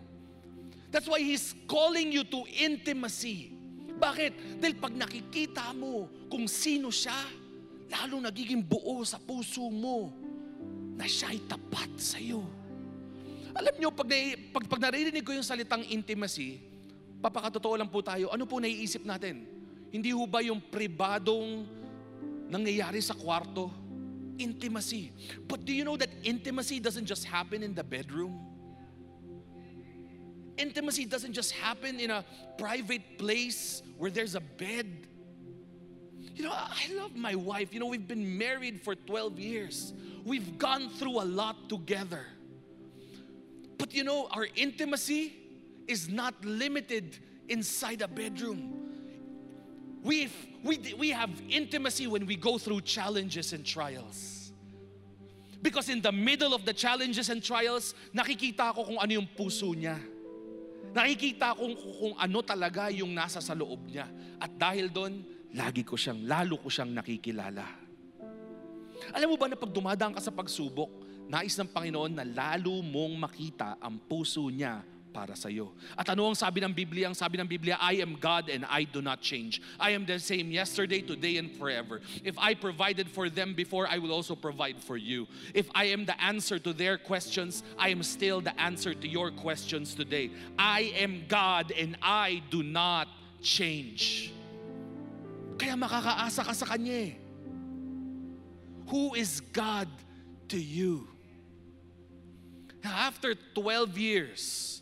That's 0.90 1.08
why 1.08 1.20
He's 1.20 1.54
calling 1.66 2.12
you 2.12 2.22
to 2.24 2.44
intimacy. 2.52 3.56
Bakit? 4.00 4.56
Dahil 4.56 4.74
pag 4.80 4.96
nakikita 4.96 5.76
mo 5.76 6.08
kung 6.32 6.48
sino 6.48 6.88
siya, 6.88 7.14
lalo 7.92 8.16
nagiging 8.24 8.64
buo 8.64 9.04
sa 9.04 9.20
puso 9.20 9.68
mo 9.68 10.08
na 10.96 11.04
siya'y 11.04 11.44
tapat 11.44 11.92
sa 12.00 12.16
iyo. 12.16 12.40
Alam 13.52 13.74
nyo, 13.76 13.90
pag, 13.92 14.08
pag, 14.56 14.64
pag 14.64 14.80
naririnig 14.88 15.20
ko 15.20 15.36
yung 15.36 15.44
salitang 15.44 15.84
intimacy, 15.84 16.64
papakatotoo 17.20 17.76
lang 17.76 17.92
po 17.92 18.00
tayo, 18.00 18.32
ano 18.32 18.48
po 18.48 18.56
naiisip 18.56 19.04
natin? 19.04 19.44
Hindi 19.92 20.14
ho 20.16 20.24
ba 20.24 20.40
yung 20.40 20.62
pribadong 20.62 21.68
nangyayari 22.48 23.04
sa 23.04 23.12
kwarto? 23.12 23.68
Intimacy. 24.40 25.12
But 25.44 25.68
do 25.68 25.76
you 25.76 25.84
know 25.84 26.00
that 26.00 26.08
intimacy 26.24 26.80
doesn't 26.80 27.04
just 27.04 27.28
happen 27.28 27.60
in 27.60 27.76
the 27.76 27.84
bedroom? 27.84 28.49
Intimacy 30.61 31.06
doesn't 31.06 31.32
just 31.32 31.52
happen 31.52 31.98
in 31.98 32.11
a 32.11 32.22
private 32.58 33.16
place 33.16 33.82
where 33.96 34.11
there's 34.11 34.34
a 34.34 34.40
bed. 34.40 35.06
You 36.36 36.44
know, 36.44 36.52
I 36.52 36.92
love 36.94 37.16
my 37.16 37.34
wife. 37.34 37.72
You 37.72 37.80
know, 37.80 37.86
we've 37.86 38.06
been 38.06 38.36
married 38.36 38.82
for 38.82 38.94
12 38.94 39.38
years. 39.38 39.94
We've 40.22 40.58
gone 40.58 40.90
through 40.90 41.22
a 41.22 41.24
lot 41.24 41.70
together. 41.70 42.26
But 43.78 43.94
you 43.94 44.04
know, 44.04 44.28
our 44.32 44.46
intimacy 44.54 45.32
is 45.88 46.11
not 46.11 46.34
limited 46.44 47.16
inside 47.48 48.02
a 48.02 48.08
bedroom. 48.08 48.90
We've, 50.02 50.34
we, 50.62 50.94
we 50.98 51.08
have 51.11 51.30
intimacy 51.48 52.06
when 52.06 52.26
we 52.26 52.36
go 52.36 52.58
through 52.58 52.82
challenges 52.82 53.54
and 53.54 53.64
trials. 53.64 54.52
Because 55.62 55.88
in 55.88 56.02
the 56.02 56.12
middle 56.12 56.54
of 56.54 56.66
the 56.66 56.72
challenges 56.74 57.30
and 57.30 57.42
trials, 57.42 57.94
nakikita 58.14 58.74
ko 58.74 58.84
kung 58.84 58.98
ano 58.98 59.12
yung 59.12 59.28
puso 59.36 59.74
niya. 59.74 59.96
Nakikita 60.91 61.55
kung, 61.55 61.74
kung 61.78 62.14
ano 62.18 62.38
talaga 62.43 62.91
yung 62.91 63.14
nasa 63.14 63.38
sa 63.38 63.55
loob 63.55 63.86
niya. 63.86 64.11
At 64.43 64.51
dahil 64.59 64.91
doon, 64.91 65.22
lagi 65.55 65.86
ko 65.86 65.95
siyang, 65.95 66.26
lalo 66.26 66.59
ko 66.59 66.66
siyang 66.66 66.91
nakikilala. 66.91 67.66
Alam 69.14 69.34
mo 69.34 69.36
ba 69.38 69.49
na 69.49 69.59
pag 69.59 69.72
dumadaan 69.72 70.14
ka 70.14 70.22
sa 70.22 70.34
pagsubok, 70.34 70.91
nais 71.30 71.55
ng 71.55 71.70
Panginoon 71.70 72.12
na 72.18 72.26
lalo 72.26 72.82
mong 72.82 73.14
makita 73.16 73.78
ang 73.78 74.03
puso 74.03 74.51
niya 74.51 74.82
para 75.12 75.34
sa 75.36 75.50
iyo. 75.50 75.74
At 75.98 76.08
ano 76.08 76.26
ang 76.30 76.38
sabi 76.38 76.62
ng 76.62 76.72
Biblia? 76.72 77.11
Ang 77.11 77.18
sabi 77.18 77.36
ng 77.36 77.46
Biblia, 77.46 77.76
I 77.82 77.98
am 78.00 78.16
God 78.16 78.48
and 78.48 78.64
I 78.64 78.86
do 78.86 79.02
not 79.02 79.20
change. 79.20 79.61
I 79.78 79.90
am 79.90 80.06
the 80.06 80.18
same 80.18 80.50
yesterday, 80.50 81.02
today, 81.02 81.36
and 81.36 81.50
forever. 81.58 82.00
If 82.24 82.38
I 82.38 82.54
provided 82.54 83.11
for 83.11 83.28
them 83.28 83.54
before, 83.54 83.86
I 83.90 83.98
will 83.98 84.14
also 84.14 84.34
provide 84.34 84.78
for 84.78 84.96
you. 84.96 85.26
If 85.54 85.68
I 85.74 85.90
am 85.90 86.06
the 86.06 86.16
answer 86.22 86.58
to 86.58 86.72
their 86.72 86.96
questions, 86.96 87.62
I 87.78 87.90
am 87.90 88.02
still 88.02 88.40
the 88.40 88.54
answer 88.58 88.94
to 88.94 89.06
your 89.06 89.30
questions 89.30 89.94
today. 89.94 90.30
I 90.58 90.94
am 90.96 91.26
God 91.28 91.72
and 91.74 91.98
I 92.00 92.42
do 92.50 92.62
not 92.62 93.08
change. 93.42 94.32
Kaya 95.61 95.76
makakaasa 95.76 96.40
ka 96.46 96.52
sa 96.56 96.64
Kanya 96.64 97.12
eh. 97.12 97.12
Who 98.88 99.14
is 99.14 99.44
God 99.52 99.86
to 100.48 100.58
you? 100.58 101.06
After 102.82 103.36
12 103.54 103.98
years, 103.98 104.80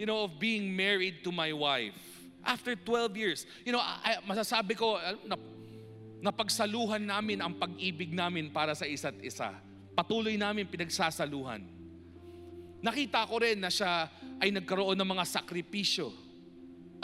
you 0.00 0.08
know, 0.08 0.24
of 0.24 0.40
being 0.40 0.72
married 0.72 1.20
to 1.20 1.28
my 1.28 1.52
wife, 1.52 1.92
after 2.40 2.72
12 2.72 3.20
years, 3.20 3.44
you 3.68 3.72
know, 3.76 3.84
I, 3.84 4.16
masasabi 4.24 4.72
ko, 4.72 4.96
na, 5.28 5.36
napagsaluhan 6.24 7.04
namin 7.04 7.44
ang 7.44 7.52
pag-ibig 7.52 8.16
namin 8.16 8.48
para 8.48 8.72
sa 8.72 8.88
isa't 8.88 9.20
isa. 9.20 9.52
Patuloy 9.92 10.40
namin 10.40 10.64
pinagsasaluhan. 10.64 11.60
Nakita 12.80 13.28
ko 13.28 13.44
rin 13.44 13.60
na 13.60 13.68
siya 13.68 14.08
ay 14.40 14.48
nagkaroon 14.48 14.96
ng 14.96 15.04
mga 15.04 15.24
sakripisyo 15.36 16.08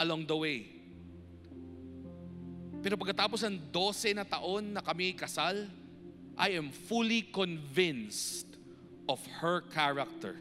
along 0.01 0.25
the 0.25 0.33
way. 0.33 0.65
Pero 2.81 2.97
pagkatapos 2.97 3.45
ng 3.45 3.69
12 3.69 4.17
na 4.17 4.25
taon 4.25 4.73
na 4.73 4.81
kami 4.81 5.13
kasal, 5.13 5.69
I 6.33 6.57
am 6.57 6.73
fully 6.73 7.29
convinced 7.29 8.49
of 9.05 9.21
her 9.37 9.61
character. 9.69 10.33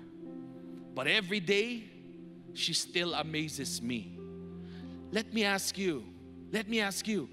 But 0.96 1.04
every 1.04 1.44
day, 1.44 1.95
she 2.56 2.72
still 2.72 3.12
amazes 3.12 3.84
me. 3.84 4.16
Let 5.12 5.30
me 5.30 5.44
ask 5.44 5.76
you, 5.76 6.02
let 6.50 6.66
me 6.66 6.80
ask 6.80 7.04
you, 7.06 7.28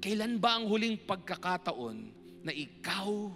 kailan 0.00 0.40
ba 0.40 0.56
ang 0.56 0.64
huling 0.66 0.96
pagkakataon 1.04 2.10
na 2.40 2.52
ikaw 2.56 3.30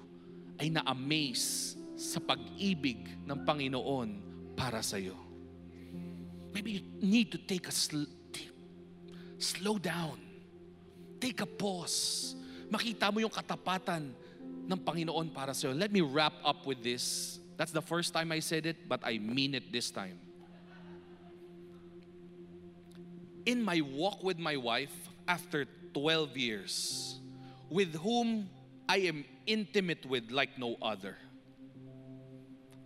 ay 0.56 0.72
na-amaze 0.72 1.76
sa 1.94 2.18
pag-ibig 2.18 3.04
ng 3.28 3.38
Panginoon 3.44 4.08
para 4.56 4.80
sa 4.80 4.96
iyo? 4.96 5.16
Maybe 6.50 6.80
you 6.80 6.82
need 6.98 7.30
to 7.30 7.38
take 7.38 7.68
a 7.68 7.74
sl- 7.74 8.10
slow 9.38 9.78
down. 9.78 10.18
Take 11.20 11.44
a 11.44 11.48
pause. 11.48 12.32
Makita 12.72 13.12
mo 13.12 13.20
yung 13.20 13.30
katapatan 13.30 14.10
ng 14.66 14.80
Panginoon 14.80 15.30
para 15.30 15.52
sa 15.52 15.68
iyo. 15.68 15.76
Let 15.76 15.92
me 15.92 16.00
wrap 16.00 16.34
up 16.42 16.64
with 16.64 16.80
this. 16.80 17.36
That's 17.60 17.76
the 17.76 17.84
first 17.84 18.16
time 18.16 18.32
I 18.32 18.40
said 18.40 18.64
it, 18.64 18.88
but 18.88 19.04
I 19.04 19.20
mean 19.20 19.52
it 19.52 19.68
this 19.68 19.92
time. 19.92 20.29
In 23.46 23.62
my 23.62 23.80
walk 23.80 24.22
with 24.22 24.38
my 24.38 24.56
wife 24.56 24.92
after 25.26 25.66
12 25.94 26.36
years, 26.36 27.18
with 27.68 27.94
whom 27.96 28.48
I 28.88 28.98
am 28.98 29.24
intimate 29.46 30.04
with 30.06 30.30
like 30.30 30.58
no 30.58 30.76
other, 30.82 31.16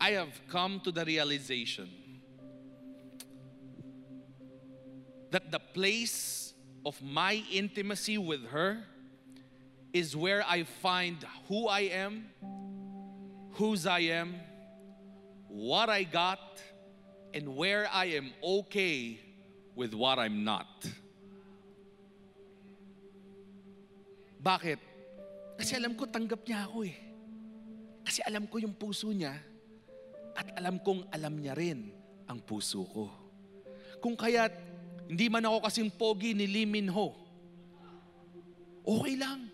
I 0.00 0.12
have 0.12 0.40
come 0.48 0.80
to 0.80 0.92
the 0.92 1.04
realization 1.04 1.88
that 5.30 5.50
the 5.50 5.58
place 5.58 6.54
of 6.86 7.02
my 7.02 7.42
intimacy 7.50 8.18
with 8.18 8.46
her 8.48 8.84
is 9.92 10.14
where 10.16 10.44
I 10.46 10.64
find 10.64 11.24
who 11.48 11.68
I 11.68 11.80
am, 11.80 12.26
whose 13.52 13.86
I 13.86 14.00
am, 14.00 14.36
what 15.48 15.88
I 15.88 16.02
got, 16.04 16.60
and 17.32 17.56
where 17.56 17.88
I 17.92 18.06
am 18.06 18.32
okay 18.42 19.23
with 19.74 19.92
what 19.94 20.22
I'm 20.22 20.46
not. 20.46 20.70
Bakit? 24.38 24.78
Kasi 25.58 25.78
alam 25.78 25.94
ko 25.94 26.06
tanggap 26.06 26.42
niya 26.46 26.66
ako 26.66 26.86
eh. 26.86 26.96
Kasi 28.04 28.20
alam 28.26 28.44
ko 28.44 28.60
yung 28.60 28.76
puso 28.76 29.08
niya 29.10 29.34
at 30.34 30.46
alam 30.58 30.76
kong 30.82 31.08
alam 31.08 31.34
niya 31.38 31.56
rin 31.56 31.88
ang 32.28 32.38
puso 32.42 32.84
ko. 32.84 33.08
Kung 34.02 34.18
kaya't 34.18 34.52
hindi 35.08 35.26
man 35.32 35.48
ako 35.48 35.64
kasing 35.64 35.90
pogi 35.92 36.36
ni 36.36 36.44
Lee 36.44 36.68
Min 36.68 36.92
Ho, 36.92 37.16
okay 38.84 39.16
lang. 39.16 39.48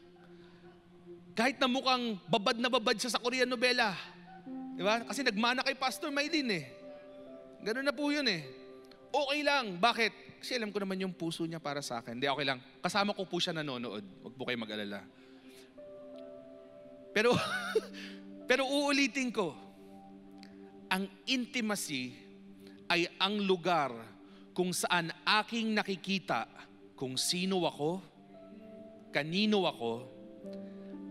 Kahit 1.39 1.63
na 1.63 1.71
mukhang 1.71 2.19
babad 2.27 2.59
na 2.59 2.67
babad 2.67 2.99
siya 2.99 3.15
sa 3.15 3.23
Korean 3.23 3.47
novela. 3.47 3.95
Di 4.75 4.83
ba? 4.83 5.07
Kasi 5.07 5.23
nagmana 5.23 5.63
kay 5.63 5.79
Pastor 5.79 6.11
Maylin 6.11 6.51
eh. 6.51 6.67
Ganun 7.63 7.87
na 7.87 7.95
po 7.95 8.11
yun 8.11 8.27
eh. 8.27 8.60
Okay 9.11 9.41
lang. 9.43 9.77
Bakit? 9.79 10.13
Kasi 10.41 10.57
alam 10.57 10.73
ko 10.73 10.81
naman 10.81 11.03
yung 11.03 11.13
puso 11.13 11.45
niya 11.45 11.61
para 11.61 11.83
sa 11.83 12.01
akin. 12.01 12.17
Hindi, 12.17 12.31
okay 12.31 12.47
lang. 12.47 12.59
Kasama 12.81 13.13
ko 13.13 13.27
po 13.27 13.37
siya 13.43 13.53
nanonood. 13.53 14.05
Huwag 14.25 14.35
po 14.39 14.43
kayo 14.47 14.57
mag-alala. 14.57 15.05
Pero, 17.11 17.35
pero 18.49 18.63
uulitin 18.65 19.35
ko, 19.35 19.53
ang 20.91 21.07
intimacy 21.27 22.15
ay 22.91 23.07
ang 23.19 23.39
lugar 23.43 23.95
kung 24.55 24.75
saan 24.75 25.15
aking 25.23 25.75
nakikita 25.75 26.47
kung 26.99 27.15
sino 27.17 27.65
ako, 27.65 28.03
kanino 29.09 29.65
ako, 29.65 29.93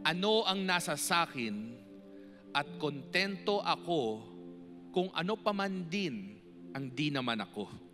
ano 0.06 0.46
ang 0.46 0.62
nasa 0.62 0.94
sakin, 0.94 1.74
at 2.54 2.66
kontento 2.82 3.62
ako 3.62 4.22
kung 4.90 5.10
ano 5.14 5.34
pa 5.38 5.54
man 5.54 5.86
din 5.86 6.38
ang 6.74 6.90
di 6.90 7.10
naman 7.10 7.42
ako. 7.42 7.89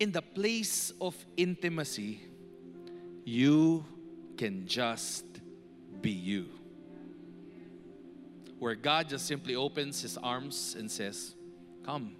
In 0.00 0.12
the 0.12 0.22
place 0.22 0.94
of 0.98 1.14
intimacy, 1.36 2.20
you 3.26 3.84
can 4.38 4.66
just 4.66 5.26
be 6.00 6.10
you. 6.10 6.46
Where 8.58 8.74
God 8.74 9.10
just 9.10 9.26
simply 9.26 9.54
opens 9.54 10.00
His 10.00 10.16
arms 10.16 10.74
and 10.78 10.90
says, 10.90 11.34
Come, 11.84 12.16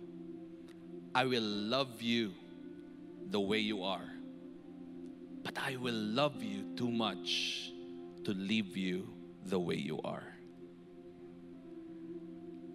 I 1.15 1.25
will 1.25 1.43
love 1.43 2.03
you 2.03 2.33
the 3.31 3.41
way 3.41 3.59
you 3.59 3.83
are. 3.83 4.09
But 5.43 5.57
I 5.59 5.77
will 5.77 5.95
love 5.95 6.43
you 6.43 6.67
too 6.77 6.91
much 6.91 7.73
to 8.25 8.33
leave 8.33 8.77
you 8.77 9.09
the 9.47 9.59
way 9.59 9.77
you 9.77 10.01
are. 10.05 10.25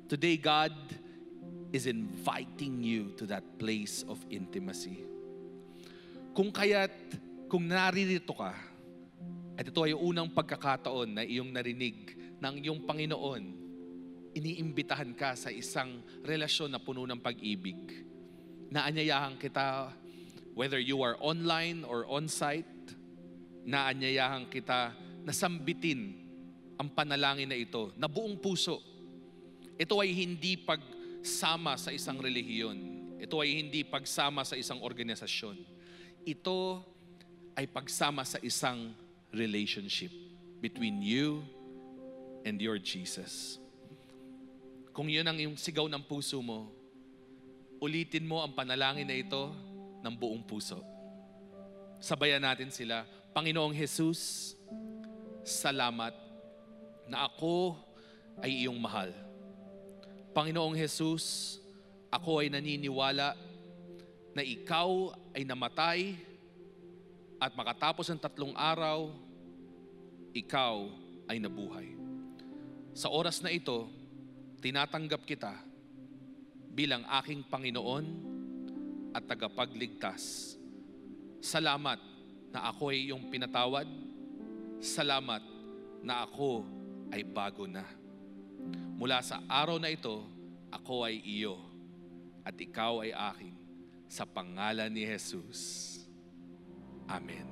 Today, 0.10 0.38
God 0.38 0.74
is 1.74 1.90
inviting 1.90 2.84
you 2.84 3.14
to 3.18 3.26
that 3.30 3.46
place 3.58 4.06
of 4.06 4.22
intimacy. 4.30 5.06
Kung 6.36 6.52
kaya't, 6.52 6.94
kung 7.48 7.66
naririto 7.70 8.36
ka, 8.36 8.54
at 9.56 9.64
ito 9.64 9.80
ay 9.88 9.96
unang 9.96 10.28
pagkakataon 10.36 11.16
na 11.16 11.24
iyong 11.24 11.48
narinig 11.48 12.12
ng 12.44 12.56
iyong 12.60 12.84
Panginoon, 12.84 13.44
iniimbitahan 14.36 15.16
ka 15.16 15.32
sa 15.40 15.48
isang 15.48 16.04
relasyon 16.28 16.76
na 16.76 16.80
puno 16.84 17.08
ng 17.08 17.24
pag-ibig. 17.24 18.04
Naanyayahan 18.68 19.40
kita, 19.40 19.96
whether 20.52 20.76
you 20.76 21.00
are 21.00 21.16
online 21.24 21.88
or 21.88 22.04
on-site, 22.12 22.68
naanyayahan 23.64 24.52
kita 24.52 24.92
na 25.24 25.32
sambitin 25.32 26.20
ang 26.76 26.92
panalangin 26.92 27.48
na 27.48 27.56
ito 27.56 27.96
na 27.96 28.12
buong 28.12 28.36
puso. 28.36 28.84
Ito 29.80 30.04
ay 30.04 30.12
hindi 30.12 30.60
pagsama 31.26 31.74
sa 31.74 31.90
isang 31.90 32.22
relihiyon. 32.22 32.78
Ito 33.18 33.42
ay 33.42 33.58
hindi 33.58 33.82
pagsama 33.82 34.46
sa 34.46 34.54
isang 34.54 34.78
organisasyon. 34.78 35.58
Ito 36.22 36.86
ay 37.58 37.66
pagsama 37.66 38.22
sa 38.22 38.38
isang 38.46 38.94
relationship 39.34 40.14
between 40.62 41.02
you 41.02 41.42
and 42.46 42.62
your 42.62 42.78
Jesus. 42.78 43.58
Kung 44.94 45.10
yun 45.10 45.26
ang 45.26 45.42
yung 45.42 45.58
sigaw 45.58 45.90
ng 45.90 46.06
puso 46.06 46.46
mo, 46.46 46.70
ulitin 47.82 48.30
mo 48.30 48.46
ang 48.46 48.54
panalangin 48.54 49.10
na 49.10 49.18
ito 49.18 49.50
ng 50.06 50.14
buong 50.14 50.46
puso. 50.46 50.78
Sabayan 51.98 52.46
natin 52.46 52.70
sila. 52.70 53.02
Panginoong 53.34 53.74
Jesus, 53.74 54.54
salamat 55.42 56.14
na 57.10 57.26
ako 57.26 57.82
ay 58.46 58.62
iyong 58.62 58.78
mahal. 58.78 59.25
Panginoong 60.36 60.76
Jesus, 60.76 61.56
ako 62.12 62.44
ay 62.44 62.52
naniniwala 62.52 63.40
na 64.36 64.44
ikaw 64.44 65.16
ay 65.32 65.48
namatay 65.48 66.12
at 67.40 67.56
makatapos 67.56 68.12
ng 68.12 68.20
tatlong 68.20 68.52
araw, 68.52 69.16
ikaw 70.36 70.92
ay 71.32 71.40
nabuhay. 71.40 71.96
Sa 72.92 73.16
oras 73.16 73.40
na 73.40 73.48
ito, 73.48 73.88
tinatanggap 74.60 75.24
kita 75.24 75.56
bilang 76.68 77.08
aking 77.24 77.48
Panginoon 77.48 78.04
at 79.16 79.24
tagapagligtas. 79.24 80.60
Salamat 81.40 82.04
na 82.52 82.76
ako 82.76 82.92
ay 82.92 83.08
iyong 83.08 83.32
pinatawad. 83.32 83.88
Salamat 84.84 85.40
na 86.04 86.28
ako 86.28 86.68
ay 87.16 87.24
bago 87.24 87.64
na. 87.72 87.88
Mula 88.96 89.20
sa 89.20 89.44
araw 89.52 89.76
na 89.76 89.92
ito, 89.92 90.24
ako 90.72 91.04
ay 91.04 91.20
iyo 91.20 91.60
at 92.48 92.56
ikaw 92.56 93.04
ay 93.04 93.12
akin 93.12 93.52
sa 94.08 94.24
pangalan 94.24 94.88
ni 94.88 95.04
Jesus. 95.04 95.92
Amen. 97.12 97.44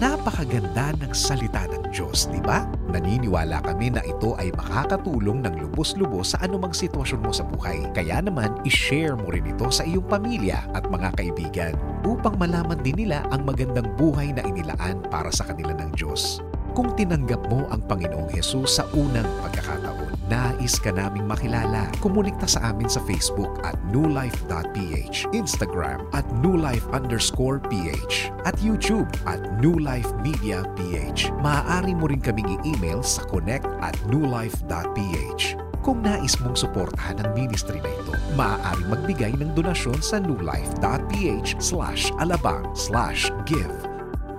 Napakaganda 0.00 0.90
ng 0.98 1.12
salita 1.14 1.68
ng 1.70 1.92
Diyos, 1.92 2.26
di 2.32 2.42
ba? 2.42 2.66
Naniniwala 2.90 3.62
kami 3.62 3.94
na 3.94 4.02
ito 4.02 4.34
ay 4.40 4.50
makakatulong 4.56 5.44
ng 5.44 5.54
lubos-lubos 5.60 6.34
sa 6.34 6.42
anumang 6.42 6.74
sitwasyon 6.74 7.20
mo 7.22 7.30
sa 7.30 7.46
buhay. 7.46 7.84
Kaya 7.94 8.18
naman, 8.24 8.58
ishare 8.66 9.14
mo 9.14 9.30
rin 9.30 9.46
ito 9.46 9.68
sa 9.70 9.86
iyong 9.86 10.08
pamilya 10.08 10.66
at 10.74 10.88
mga 10.90 11.14
kaibigan 11.14 11.74
upang 12.02 12.34
malaman 12.40 12.80
din 12.82 13.06
nila 13.06 13.22
ang 13.30 13.46
magandang 13.46 13.86
buhay 13.94 14.34
na 14.34 14.42
inilaan 14.42 14.98
para 15.12 15.30
sa 15.30 15.46
kanila 15.46 15.76
ng 15.78 15.94
Diyos. 15.94 16.42
Kung 16.74 16.90
tinanggap 16.98 17.46
mo 17.46 17.70
ang 17.70 17.86
Panginoong 17.86 18.34
Hesus 18.34 18.82
sa 18.82 18.84
unang 18.98 19.30
pagkakataon, 19.46 20.13
nais 20.28 20.76
ka 20.80 20.94
naming 20.94 21.28
makilala. 21.28 21.90
Kumunikta 22.00 22.48
sa 22.48 22.72
amin 22.72 22.88
sa 22.88 23.00
Facebook 23.04 23.60
at 23.66 23.76
newlife.ph, 23.90 25.28
Instagram 25.36 26.04
at 26.16 26.24
newlife 26.40 26.84
underscore 26.94 27.60
ph, 27.60 28.32
at 28.48 28.56
YouTube 28.60 29.08
at 29.28 29.40
Life 29.64 30.12
Media 30.20 30.64
PH. 30.76 31.32
Maaari 31.40 31.92
mo 31.96 32.08
rin 32.08 32.20
kaming 32.20 32.46
i-email 32.60 33.04
sa 33.04 33.24
connect 33.28 33.68
at 33.84 33.96
newlife.ph. 34.08 35.42
Kung 35.84 36.00
nais 36.00 36.40
mong 36.40 36.56
suportahan 36.56 37.20
ang 37.20 37.36
ministry 37.36 37.76
na 37.84 37.92
ito, 37.92 38.16
maaari 38.40 38.84
magbigay 38.88 39.32
ng 39.36 39.52
donasyon 39.52 40.00
sa 40.00 40.16
newlife.ph 40.16 41.60
slash 41.60 42.08
alabang 42.16 42.64
slash 42.72 43.28
give. 43.44 43.76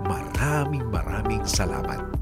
Maraming 0.10 0.90
maraming 0.90 1.46
salamat. 1.46 2.15